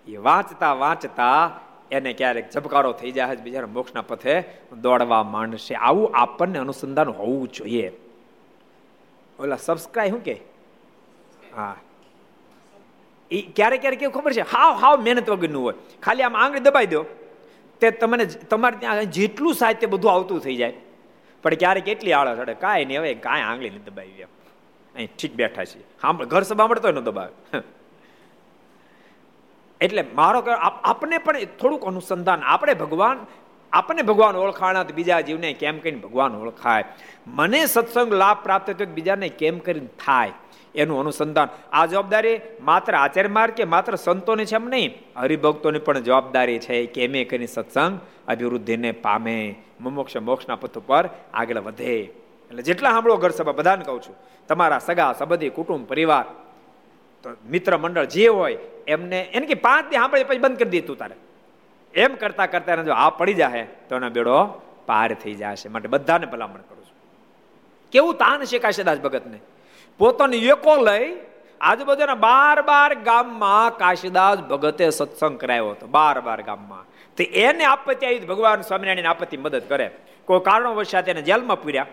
[0.08, 1.60] એ વાંચતા વાંચતા
[1.92, 4.44] એને ક્યારેક ઝબકારો થઈ જાય બીજા મોક્ષના પથે
[4.82, 5.76] દોડવા માંડશે.
[5.76, 7.92] આવું આપણને અનુસંધાન હોવું જોઈએ.
[9.40, 10.38] ઓલા સબસ્ક્રાઈબ શું કે?
[11.56, 11.76] હા.
[13.32, 14.42] એ ક્યારેક ક્યારેક કેવું ખબર છે?
[14.42, 15.74] હાવ હાવ મહેનત વગરનું હોય.
[16.04, 17.06] ખાલી આમ આંગળી દબાઈ દો.
[17.82, 20.74] તે તમને તમારે ત્યાં જેટલું સાહિત્ય બધું આવતું થઈ જાય.
[21.44, 22.54] પણ ક્યારેક એટલી આળસ અડે.
[22.54, 24.28] કાંઈ નહીં, હવે કાંઈ આંગળી નહીં દબાવી એમ.
[24.96, 25.84] અહીં ઠીક બેઠા છીએ.
[26.02, 27.60] સાંભળ ઘર સભા મળતો ન દબાવે.
[29.82, 30.40] એટલે મારો
[30.84, 32.42] આપણે પણ થોડુંક અનુસંધાન.
[32.44, 33.26] આપણે ભગવાન
[33.74, 36.84] આપણને ભગવાન ઓળખાણા તો બીજા જીવને કેમ કરીને ભગવાન ઓળખાય?
[37.28, 40.32] મને સત્સંગ લાભ પ્રાપ્ત થયો બીજાને કેમ કરીને થાય?
[40.76, 41.49] એનું અનુસંધાન.
[41.72, 46.86] આ જવાબદારી માત્ર આચાર્ય માર્ગ કે માત્ર સંતોની છે એમ નહીં, હરિભક્તોની પણ જવાબદારી છે
[46.86, 49.55] કે એમે કરીને સત્સંગ અભિવૃદ્ધિને પામે.
[49.82, 51.03] મોક્ષ મોક્ષના પથ ઉપર
[51.34, 51.97] આગળ વધે.
[52.51, 54.15] એટલે જેટલા સાંભળો ઘર સભા, બધાને કહું છું,
[54.49, 56.26] તમારા સગા, સંબંધી, કુટુંબ, પરિવાર,
[57.24, 58.57] તો મિત્ર મંડળ જે હોય,
[58.88, 61.15] એમને એને કે પાંચ દી સાંભળે પછી બંધ કરી દીધું તારે.
[61.93, 64.38] એમ કરતા કરતા એને જો આ પડી જાય તો એનો બેડો
[64.86, 66.97] પાર થઈ જશે માટે બધાને ભલામણ કરું છું.
[67.93, 69.39] કેવું તાન શેકાશે દાસ ભગતને?
[69.98, 71.18] પોતાની એકો લઈ
[71.62, 75.88] આજુબાજુના બાર બાર ગામમાં કાશીદાસ ભગતે સત્સંગ કરાયો હતો.
[75.88, 76.86] બાર બાર ગામમાં.
[77.18, 79.92] તો એને આપત્તિ આવી ભગવાન સ્વામિનારાયણ આપત્તિ મદદ કરે.
[80.26, 81.86] કોઈ કારણો કારણોવશાત એને જેલમાં પૂર્યા.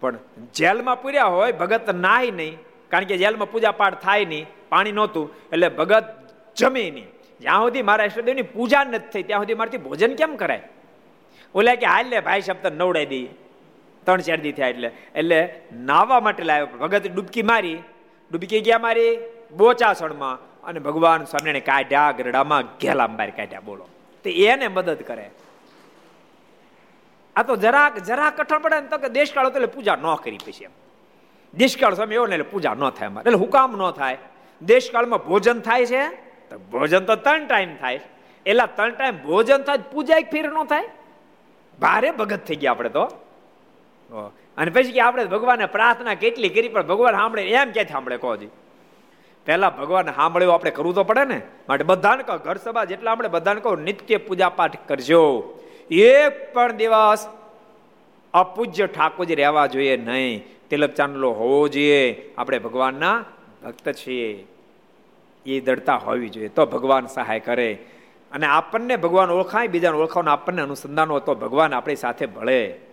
[0.00, 0.18] પણ
[0.54, 2.58] જેલમાં પૂર્યા હોય ભગત નાય નહીં.
[2.88, 4.46] કારણ કે જેલમાં પૂજા પાઠ થાય નહીં.
[4.68, 5.30] પાણી નહોતું.
[5.52, 6.04] એટલે ભગત
[6.56, 7.06] જમે નહીં.
[7.40, 10.68] જ્યાં સુધી મારા ઈષ્ટદેવની પૂજા નથી થઈ, ત્યાં સુધી મારાથી ભોજન કેમ કરાય?
[11.54, 13.34] ઓલે કે, હાલ લે ભાઈ, શબ્દ નવડાવી દઈએ.
[14.10, 14.90] ત્રણ ચાર દી થયા એટલે.
[15.14, 17.78] એટલે નાવા માટે લાવ્યો ભગત ડૂબકી મારી.
[18.32, 19.18] ડૂબકી ગયા મારી?
[19.56, 20.62] બોચાસણમાં.
[20.62, 23.60] અને ભગવાન સ્વામિનારાયણ કાઢ્યા, ગરડામાં ઘેલા બાર કાઢ્યા.
[23.60, 23.88] બોલો.
[24.24, 25.30] તે એને મદદ કરે.
[27.36, 30.38] આ તો જરાક જરાક કઠણ પડે ને તો કે દેશકાળ હતો એટલે પૂજા ન કરી
[30.38, 30.70] પછી એમ.
[31.54, 34.18] દેશકાળ સ્વામી એવો ને એટલે પૂજા ન થાય એટલે હુકામ ન થાય.
[34.62, 36.08] દેશકાળમાં ભોજન થાય છે,
[36.50, 38.00] તો ભોજન તો ત્રણ ટાઈમ થાય.
[38.46, 40.88] એટલે ત્રણ ટાઈમ ભોજન થાય પૂજા એક ફેર ન થાય?
[41.80, 43.10] ભારે ભગત થઈ ગયા આપણે તો.
[44.58, 48.36] અને પછી કે આપણે ભગવાનને પ્રાર્થના કેટલી કરી, પણ ભગવાન સાંભળે એમ ક્યાંથી સાંભળે કહો
[48.36, 48.48] જી.
[49.46, 51.42] પહેલા ભગવાન સાંભળ્યું, આપણે કરવું તો પડે ને.
[51.68, 55.58] માટે બધાને કહો, ઘર સભા જેટલા આપણે બધાને કહો, નિત્ય પૂજા પાઠ કરજો.
[55.90, 57.28] એક પણ દિવસ
[58.34, 60.44] અપૂજ્ય ઠાકોરજી રહેવા જોઈએ નહીં.
[60.70, 62.30] તિલક ચાંદલો હોવો જોઈએ.
[62.38, 63.24] આપણે ભગવાનના
[63.64, 64.46] ભક્ત છીએ.
[65.46, 66.48] એ દળતા હોવી જોઈએ.
[66.48, 67.78] તો ભગવાન સહાય કરે.
[68.32, 72.89] અને આપણને ભગવાન ઓળખાય, બીજાને ઓળખાવાનું આપણને અનુસંધાન હોય તો ભગવાન આપણી સાથે ભળે.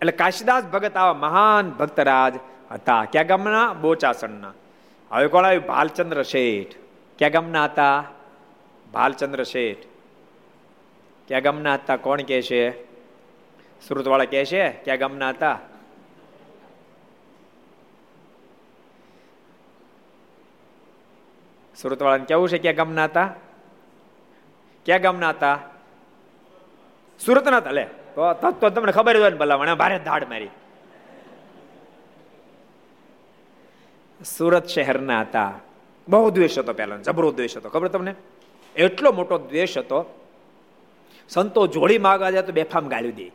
[0.00, 2.34] એટલે કાશીદાસ ભગત આવા મહાન ભક્તરાજ
[2.70, 3.04] હતા.
[3.04, 3.72] ક્યાં ગામના?
[3.72, 4.52] બોચાસણના.
[5.10, 5.66] હવે કોણ આવ્યું?
[5.66, 6.74] ભાલચંદ્ર શેઠ.
[7.18, 8.04] ક્યાં ગામના હતા?
[8.92, 9.78] ભાલચંદ્ર શેઠ.
[11.28, 11.96] ક્યાં ગામના હતા?
[11.96, 12.84] કોણ કે છે?
[13.88, 14.70] સુરતવાળા કે છે?
[14.70, 15.58] ક્યાં ગામના હતા?
[21.76, 22.58] સુરતવાળાને કેવું છે?
[22.58, 23.34] ક્યાં ગામના હતા?
[24.84, 25.58] ક્યાં ગામના હતા?
[27.26, 27.86] સુરતના હતા, લે.
[28.16, 30.48] તો તો તમને ખબર હોય ને ભલામણ ભારે દાડ મારી.
[34.24, 35.52] સુરત શહેરના હતા.
[36.08, 37.68] બહુ દ્વેષ હતો પહેલા જબરો દ્વેષ હતો.
[37.68, 38.14] ખબર તમને?
[38.76, 39.98] એટલો મોટો દ્વેષ હતો,
[41.28, 43.30] સંતો જોડી માગવા જાય તો બેફામ ગાળી દે.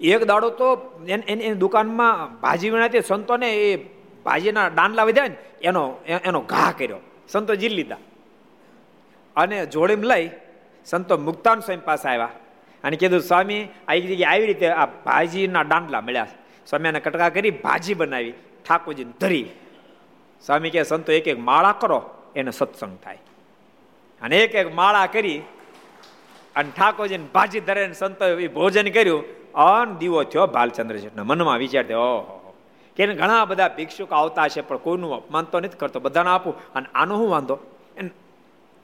[0.00, 0.66] એક દાડો તો
[1.08, 3.76] એની દુકાનમાં ભાજી વીણાતી સંતોને એ
[4.24, 5.82] ભાજીના ડાંડલા વધ્યા ને, એનો
[6.24, 6.98] એનો ઘા કર્યો.
[7.28, 7.96] સંતો જીલ લીધા.
[9.36, 10.30] અને જોડીમાં લઈ
[10.86, 12.28] સંતો મુક્તાન સ્વયં પાસે આવ્યા.
[12.84, 16.26] અને કીધું, સ્વામી, આ એક જગ્યાએ આવી રીતે આ ભાજીના દાંડલા મળ્યા
[16.66, 18.32] સ્વામી એને કટકા કરી ભાજી બનાવી
[18.68, 19.46] ઠાકોરજી ધરી.
[20.46, 23.18] સ્વામી કે સંતો, એક એક માળા કરો, એને સત્સંગ થાય.
[24.22, 25.42] અને એક એક માળા કરી
[26.56, 29.52] અને ઠાકોરજીને ભાજી ધરે સંતો ભોજન કર્યું.
[29.52, 32.54] અન દીવો થયો ભાલચંદ્ર મનમાં વિચાર થયો ઓહો.
[32.96, 36.00] કે ઘણા બધા ભિક્ષુક આવતા છે પણ કોઈનું અપમાન તો નથી કરતો.
[36.00, 37.58] બધાને આપું અને આનો હું વાંધો?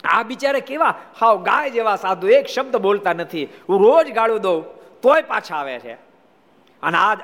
[0.05, 3.48] આ બિચારે કેવા હાવ ગાય જેવા સાધુ, એક શબ્દ બોલતા નથી.
[3.68, 4.64] હું રોજ ગાળું દઉં,
[5.03, 5.92] તોય પાછા આવે છે.
[6.82, 7.14] અને આ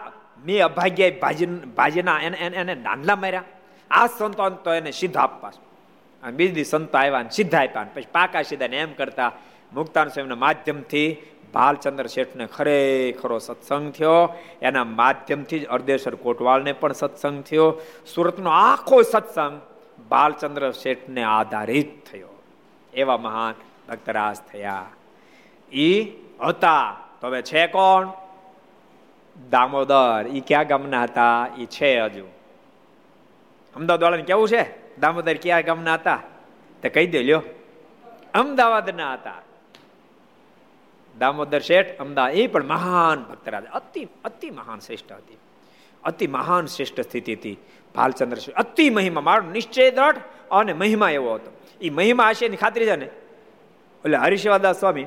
[0.47, 3.45] મેં અભાગ્ય ભાજી, ભાજીના એને એને દાંડલા માર્યા.
[3.91, 5.53] આ સંતો તો એને સીધા આપવા
[6.22, 9.33] અને બીજી સંતો આવ્યા ને સીધા આપ્યા પછી પાકા સીધા એમ કરતા
[9.74, 11.16] મુક્તાન સ્વામીના માધ્યમથી
[11.55, 14.35] ભાલચંદ્ર શેઠને ખરેખરો સત્સંગ થયો.
[14.62, 17.81] એના માધ્યમથી જ અર્ધેશ્વર કોટવાલને પણ સત્સંગ થયો.
[18.14, 19.61] સુરતનો આખો સત્સંગ
[20.09, 22.36] બાલચંદ્ર શેઠને આધારિત થયો.
[22.97, 23.55] એવા મહાન
[23.88, 24.86] ભક્તરાજ થયા.
[25.72, 26.12] ઈ
[26.47, 26.97] હતા.
[27.20, 28.09] તો હવે છે કોણ?
[29.51, 30.26] દામોદર.
[30.26, 31.49] ઈ ક્યાં ગામના હતા?
[31.59, 32.24] ઈ છે હજુ.
[33.76, 34.97] અમદાવાદ વાળાને કેવું છે?
[34.97, 36.22] દામોદર ક્યાં ગામના હતા?
[36.82, 37.42] તે કહી દે લ્યો.
[38.34, 39.34] અમદાવાદના હતા.
[41.18, 43.64] દામોદર શેઠ અમદાવાદ એ પણ મહાન ભક્તરાજ.
[43.64, 45.38] અતિ અતિ મહાન શ્રેષ્ઠ હતી.
[46.05, 47.59] અતિ મહાન શ્રેષ્ઠ સ્થિતિ હતી.
[47.94, 49.20] ભાલચંદ્ર અતિ મહિમા.
[49.20, 50.16] મારો નિશ્ચય દ્રઢ
[50.51, 51.55] અને મહિમા એવો હતો.
[51.81, 53.05] એ મહિમા હશે એની ખાતરી છે ને?
[54.05, 55.07] એટલે હરિશિવાદાસ સ્વામી,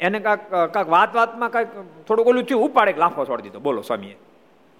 [0.00, 1.68] એને કાંક કાંક વાત વાતમાં કાંઈક
[2.06, 3.58] થોડુંક ઓલું થયું, ઉપાડે લાફો છોડી દીધો.
[3.58, 4.16] બોલો સ્વામીએ.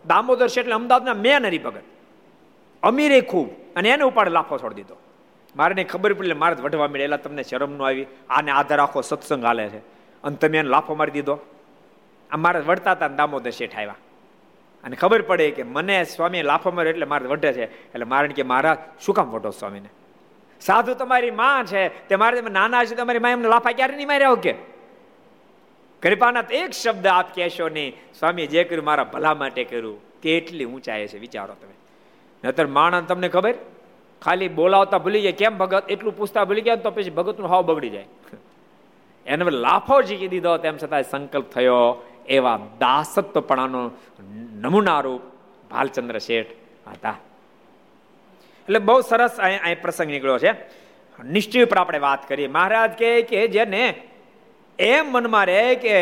[0.06, 1.82] દામોદર છે એટલે અમદાવાદના મેન હરિભગત.
[2.82, 4.96] અમીરે ખૂબ, અને એને ઉપાડે લાફો છોડી દીધો.
[5.56, 9.44] મારે ખબર પડી મારે વઢવા મળે એટલે તમને શરમ નો આવી, આને આધાર આખો સત્સંગ
[9.44, 9.78] હાલે છે.
[10.24, 11.38] અને તમે એને લાફો મારી દીધો.
[12.30, 13.96] આ મારે વળતા હતા દામોદર શેઠ આવ્યા.
[14.84, 17.64] અને ખબર પડે કે મને સ્વામી લાફો માર્યો એટલે મારે વઢે છે.
[17.64, 19.88] એટલે મારે કે મારા શું કામ વઢો સ્વામીને?
[20.60, 24.34] સાધુ તમારી માં છે, તે મારે નાના છે, તમારી માં એમને લાફા ક્યારે નહીં માર્યા
[24.34, 24.54] કે
[26.02, 31.06] કૃપાના એક શબ્દ આપ કહેશો નહીં સ્વામી જે કર્યું મારા ભલા માટે કર્યું, કેટલી ઊંચાઈ
[31.06, 31.74] છે, વિચારો તમે.
[32.48, 33.54] નતર માણસ તમને ખબર?
[34.22, 37.90] ખાલી બોલાવતા ભૂલી જાય, કેમ ભગત એટલું પૂછતા ભૂલી ગયા તો પછી ભગતનું હાવ બગડી
[37.90, 38.06] જાય.
[39.26, 43.90] એને લાફો જીકી દીધો, તેમ છતાં સંકલ્પ થયો, એવા દાસત્વપણાનો
[44.54, 45.22] નમૂનારૂપ
[45.70, 46.46] ભાલચંદ્ર શેઠ
[46.86, 47.16] હતા.
[48.64, 50.52] એટલે બહુ સરસ અહીં પ્રસંગ નીકળ્યો છે.
[51.18, 52.48] નિશ્ચય પર આપણે વાત કરીએ.
[52.48, 53.84] મહારાજ કહે કે જેને
[54.78, 55.98] એમ મનમાં રહે કે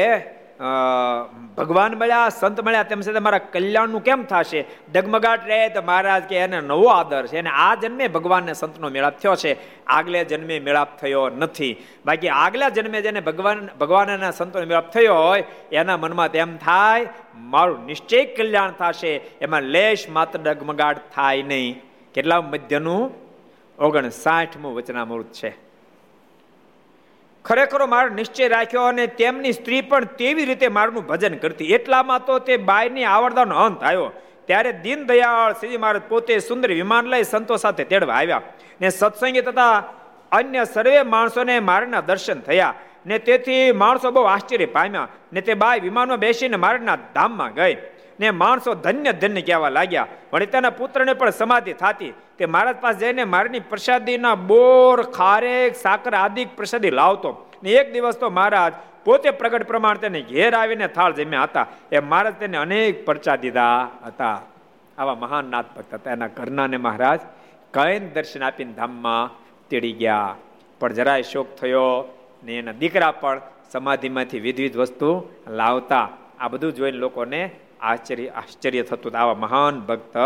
[1.57, 4.65] ભગવાન મળ્યા, સંત મળ્યા, તેમ છતાં મારા કલ્યાણનું કેમ થશે?
[4.95, 7.39] ડગમગાટ રહે તો મહારાજ કે એને નવો આદર છે.
[7.39, 9.53] અને આ જન્મે ભગવાનને સંતનો મેળાપ થયો છે.
[9.87, 11.77] આગલે જન્મે મેળાપ થયો નથી.
[12.07, 17.87] બાકી આગલા જન્મે જેને ભગવાન ભગવાનના સંતોનો મેળાપ થયો હોય, એના મનમાં તેમ થાય, મારું
[17.87, 19.13] નિશ્ચય કલ્યાણ થશે.
[19.41, 21.81] એમાં લેશ માત્ર ડગમગાટ થાય નહીં.
[22.15, 23.15] કેટલા મધ્યનું?
[23.79, 25.57] ઓગણસાઠમું વચનામૃત છે.
[27.45, 31.65] ખરેખર માર નિશ્ચય રાખ્યો અને તેમની સ્ત્રી પણ તેવી રીતે મારનું ભજન કરતી.
[31.65, 34.13] એટલામાં તો તે બાયની આવડતાનો અંત આવ્યો.
[34.45, 38.43] ત્યારે દીન દયાળ શ્રીજી મહારાજ પોતે સુંદર વિમાન લઈ સંતો સાથે તેડવા આવ્યા.
[38.81, 39.79] ને સત્સંગી તથા
[40.33, 42.75] અન્ય સર્વે માણસોને મારના દર્શન થયા.
[43.07, 45.09] ને તેથી માણસો બહુ આશ્ચર્ય પામ્યા.
[45.33, 47.77] ને તે બાય વિમાનમાં બેસીને મારના ધામમાં ગઈ.
[48.23, 50.07] ને માણસો ધન્ય ધન્ય કહેવા લાગ્યા.
[50.33, 52.15] વળી તેના પુત્રને પણ સમાધિ થતી.
[52.39, 57.31] તે મહારાજ પાસે જઈને મારની પ્રસાદીના બોર, ખારેક, સાકર આદિ પ્રસાદી લાવતો.
[57.63, 58.73] ને એક દિવસ તો મહારાજ
[59.05, 61.67] પોતે પ્રગટ પ્રમાણ તેને ઘેર આવીને થાળ જમ્યા હતા.
[61.93, 64.43] એ મહારાજ તેને અનેક પરચા દીધા હતા.
[64.99, 66.11] આવા મહાન નાથ હતા.
[66.11, 67.21] એના ઘરનાને મહારાજ
[67.75, 69.31] કઈ દર્શન આપીને ધામમાં
[69.69, 70.37] તેડી ગયા.
[70.81, 73.41] પણ જરાય શોક થયો ને એના દીકરા પણ
[73.73, 76.09] સમાધિમાંથી વિધવિધ વસ્તુ લાવતા.
[76.41, 77.51] આ બધું જોઈને લોકોને
[77.83, 80.17] આશ્ચર્ય આશ્ચર્ય થતું આવા મહાન ભક્ત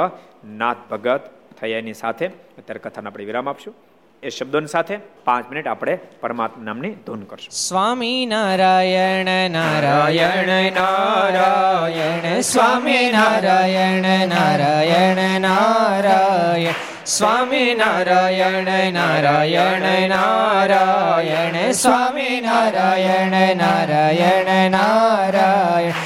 [0.45, 1.21] નાથ ભગત
[1.61, 3.75] થયાની સાથે અત્યારે કથાને આપણે વિરામ આપશું.
[4.23, 7.51] એ શબ્દોની સાથે પાંચ મિનિટ આપણે પરમાત્મા નામની ધૂન કરશું.
[7.51, 16.73] સ્વામી નારાયણ નારાયણ નારાયણ, સ્વામી નારાયણ નારાયણ નારાયણ,
[17.07, 26.06] સ્વામી નારાયણ નારાયણ નારાયણ, સ્વામી નારાયણ નારાયણ નારાયણ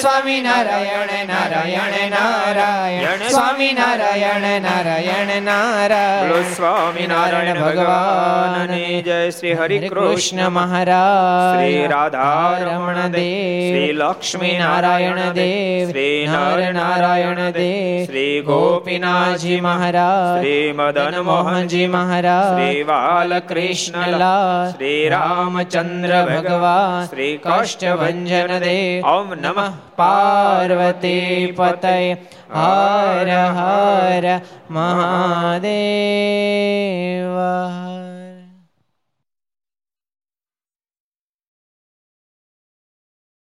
[0.00, 9.78] સ્વામી નારાયણ નારાયણ નારાયણ સ્વામી નારાયણ નારાયણ નારાયણ સ્વામી નારાયણ ભગવાન નારાયણ જય શ્રી હરિ
[9.84, 18.36] કૃષ્ણ મહારાજ શ્રી રાધા રમણ દેવ શ્રી લક્ષ્મી નારાયણ દેવ શ્રી નર નારાયણ દેવ શ્રી
[18.42, 28.79] ગોપીનાથજી મહારાજ શ્રી મદન મોહનજી મહારાજ શ્રી બાલકૃષ્ણલાલ શ્રી રામચંદ્ર ભગવાન શ્રી કાષ્ટભંજન દેવ
[29.12, 29.68] ॐ नमः
[30.00, 31.10] पार्वतीपतये
[32.54, 34.26] हर हर
[34.76, 36.20] महादेव